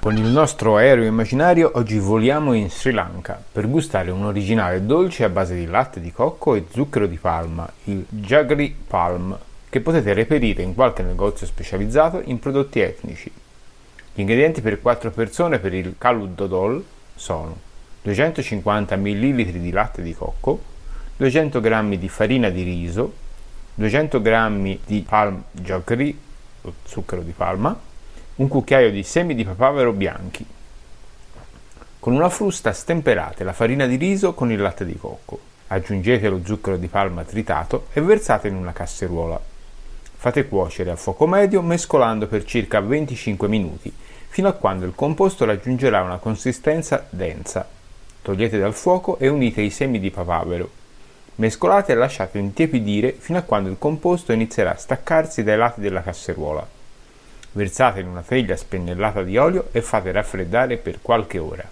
Con 0.00 0.16
il 0.16 0.26
nostro 0.26 0.76
aereo 0.76 1.04
immaginario 1.04 1.72
oggi 1.74 1.98
voliamo 1.98 2.52
in 2.52 2.70
Sri 2.70 2.92
Lanka 2.92 3.42
per 3.50 3.68
gustare 3.68 4.12
un 4.12 4.26
originale 4.26 4.86
dolce 4.86 5.24
a 5.24 5.28
base 5.28 5.56
di 5.56 5.66
latte 5.66 6.00
di 6.00 6.12
cocco 6.12 6.54
e 6.54 6.66
zucchero 6.70 7.08
di 7.08 7.16
palma, 7.16 7.68
il 7.84 8.06
Jaggery 8.08 8.72
Palm, 8.86 9.36
che 9.68 9.80
potete 9.80 10.12
reperire 10.12 10.62
in 10.62 10.76
qualche 10.76 11.02
negozio 11.02 11.48
specializzato 11.48 12.22
in 12.24 12.38
prodotti 12.38 12.78
etnici. 12.78 13.28
Gli 14.14 14.20
ingredienti 14.20 14.60
per 14.60 14.80
4 14.80 15.10
persone 15.10 15.58
per 15.58 15.74
il 15.74 15.96
Kalud 15.98 16.32
Dodol 16.32 16.84
sono 17.16 17.56
250 18.02 18.94
ml 18.94 19.44
di 19.46 19.70
latte 19.72 20.00
di 20.00 20.14
cocco, 20.14 20.62
200 21.16 21.60
g 21.60 21.96
di 21.96 22.08
farina 22.08 22.50
di 22.50 22.62
riso, 22.62 23.12
200 23.74 24.22
g 24.22 24.78
di 24.86 25.04
palm 25.06 25.42
jaggery, 25.50 26.16
zucchero 26.84 27.22
di 27.22 27.32
palma, 27.32 27.86
un 28.38 28.46
cucchiaio 28.46 28.92
di 28.92 29.02
semi 29.02 29.34
di 29.34 29.44
papavero 29.44 29.92
bianchi. 29.92 30.46
Con 31.98 32.12
una 32.12 32.28
frusta 32.28 32.72
stemperate 32.72 33.42
la 33.42 33.52
farina 33.52 33.84
di 33.86 33.96
riso 33.96 34.32
con 34.32 34.52
il 34.52 34.60
latte 34.60 34.84
di 34.84 34.96
cocco. 34.96 35.40
Aggiungete 35.66 36.28
lo 36.28 36.42
zucchero 36.44 36.76
di 36.76 36.86
palma 36.86 37.24
tritato 37.24 37.86
e 37.92 38.00
versate 38.00 38.46
in 38.46 38.54
una 38.54 38.72
casseruola. 38.72 39.40
Fate 40.14 40.46
cuocere 40.46 40.90
a 40.90 40.96
fuoco 40.96 41.26
medio 41.26 41.62
mescolando 41.62 42.28
per 42.28 42.44
circa 42.44 42.80
25 42.80 43.48
minuti 43.48 43.92
fino 44.28 44.46
a 44.46 44.52
quando 44.52 44.86
il 44.86 44.94
composto 44.94 45.44
raggiungerà 45.44 46.02
una 46.02 46.18
consistenza 46.18 47.08
densa. 47.10 47.66
Togliete 48.22 48.56
dal 48.56 48.74
fuoco 48.74 49.18
e 49.18 49.26
unite 49.26 49.62
i 49.62 49.70
semi 49.70 49.98
di 49.98 50.12
papavero. 50.12 50.70
Mescolate 51.36 51.90
e 51.90 51.96
lasciate 51.96 52.38
intiepidire 52.38 53.10
fino 53.18 53.38
a 53.38 53.42
quando 53.42 53.68
il 53.68 53.78
composto 53.78 54.32
inizierà 54.32 54.74
a 54.74 54.76
staccarsi 54.76 55.42
dai 55.42 55.56
lati 55.56 55.80
della 55.80 56.02
casseruola. 56.02 56.77
Versate 57.52 58.00
in 58.00 58.06
una 58.06 58.22
teglia 58.22 58.56
spennellata 58.56 59.22
di 59.22 59.36
olio 59.36 59.68
e 59.72 59.82
fate 59.82 60.12
raffreddare 60.12 60.76
per 60.76 61.00
qualche 61.02 61.38
ora. 61.38 61.68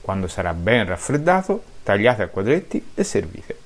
Quando 0.00 0.26
sarà 0.26 0.54
ben 0.54 0.86
raffreddato, 0.86 1.62
tagliate 1.82 2.22
a 2.22 2.28
quadretti 2.28 2.90
e 2.94 3.04
servite. 3.04 3.58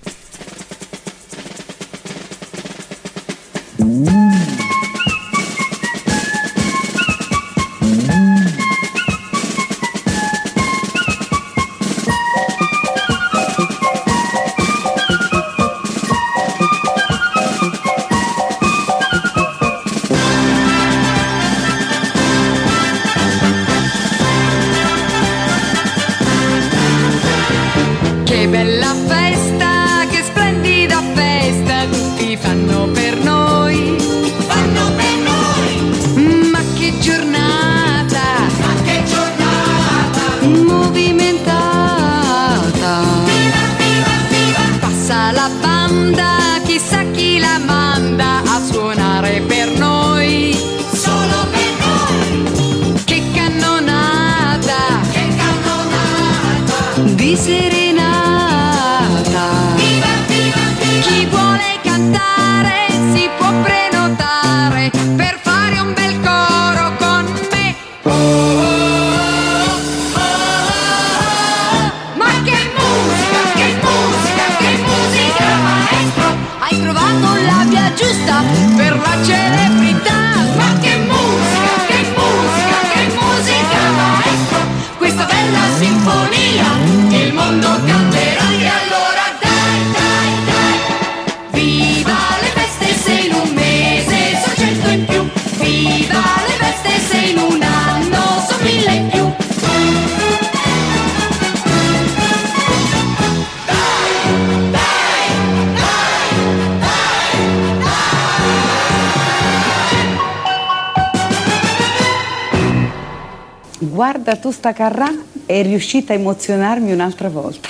Guarda 114.52 114.68
tu 114.68 114.70
sta 114.70 114.72
carrà, 114.72 115.10
è 115.46 115.62
riuscita 115.62 116.12
a 116.12 116.16
emozionarmi 116.16 116.92
un'altra 116.92 117.28
volta. 117.28 117.68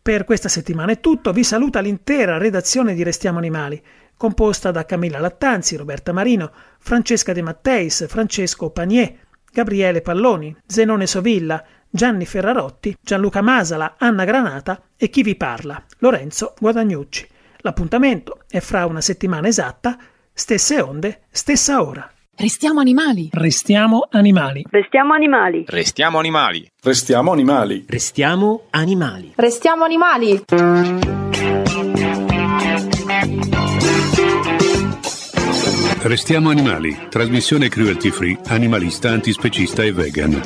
Per 0.00 0.24
questa 0.24 0.48
settimana 0.48 0.92
è 0.92 1.00
tutto, 1.00 1.32
vi 1.32 1.42
saluta 1.42 1.80
l'intera 1.80 2.38
redazione 2.38 2.94
di 2.94 3.02
Restiamo 3.02 3.38
Animali, 3.38 3.82
composta 4.16 4.70
da 4.70 4.84
Camilla 4.84 5.18
Lattanzi, 5.18 5.76
Roberta 5.76 6.12
Marino, 6.12 6.52
Francesca 6.78 7.32
De 7.32 7.42
Matteis, 7.42 8.06
Francesco 8.06 8.70
Panier, 8.70 9.12
Gabriele 9.50 10.00
Palloni, 10.00 10.56
Zenone 10.66 11.06
Sovilla, 11.06 11.64
Gianni 11.90 12.26
Ferrarotti, 12.26 12.96
Gianluca 13.00 13.42
Masala, 13.42 13.96
Anna 13.98 14.24
Granata 14.24 14.80
e 14.96 15.10
chi 15.10 15.22
vi 15.22 15.34
parla, 15.34 15.82
Lorenzo 15.98 16.54
Guadagnucci. 16.58 17.26
L'appuntamento 17.58 18.42
è 18.48 18.60
fra 18.60 18.86
una 18.86 19.00
settimana 19.00 19.48
esatta, 19.48 19.98
stesse 20.32 20.80
onde, 20.80 21.22
stessa 21.30 21.82
ora. 21.82 22.08
Restiamo 22.40 22.78
animali. 22.78 23.28
Restiamo 23.32 24.06
animali. 24.12 24.64
Restiamo 24.70 25.12
animali. 25.12 25.64
Restiamo 25.66 26.18
animali. 26.20 26.70
Restiamo 26.80 27.32
animali. 27.32 27.84
Restiamo 27.88 28.62
animali. 28.70 29.32
Restiamo 29.34 29.84
animali. 29.84 30.44
Restiamo 36.00 36.50
animali, 36.50 36.96
trasmissione 37.08 37.68
cruelty 37.68 38.10
free, 38.10 38.38
animalista, 38.46 39.10
antispecista 39.10 39.82
e 39.82 39.92
vegan. 39.92 40.40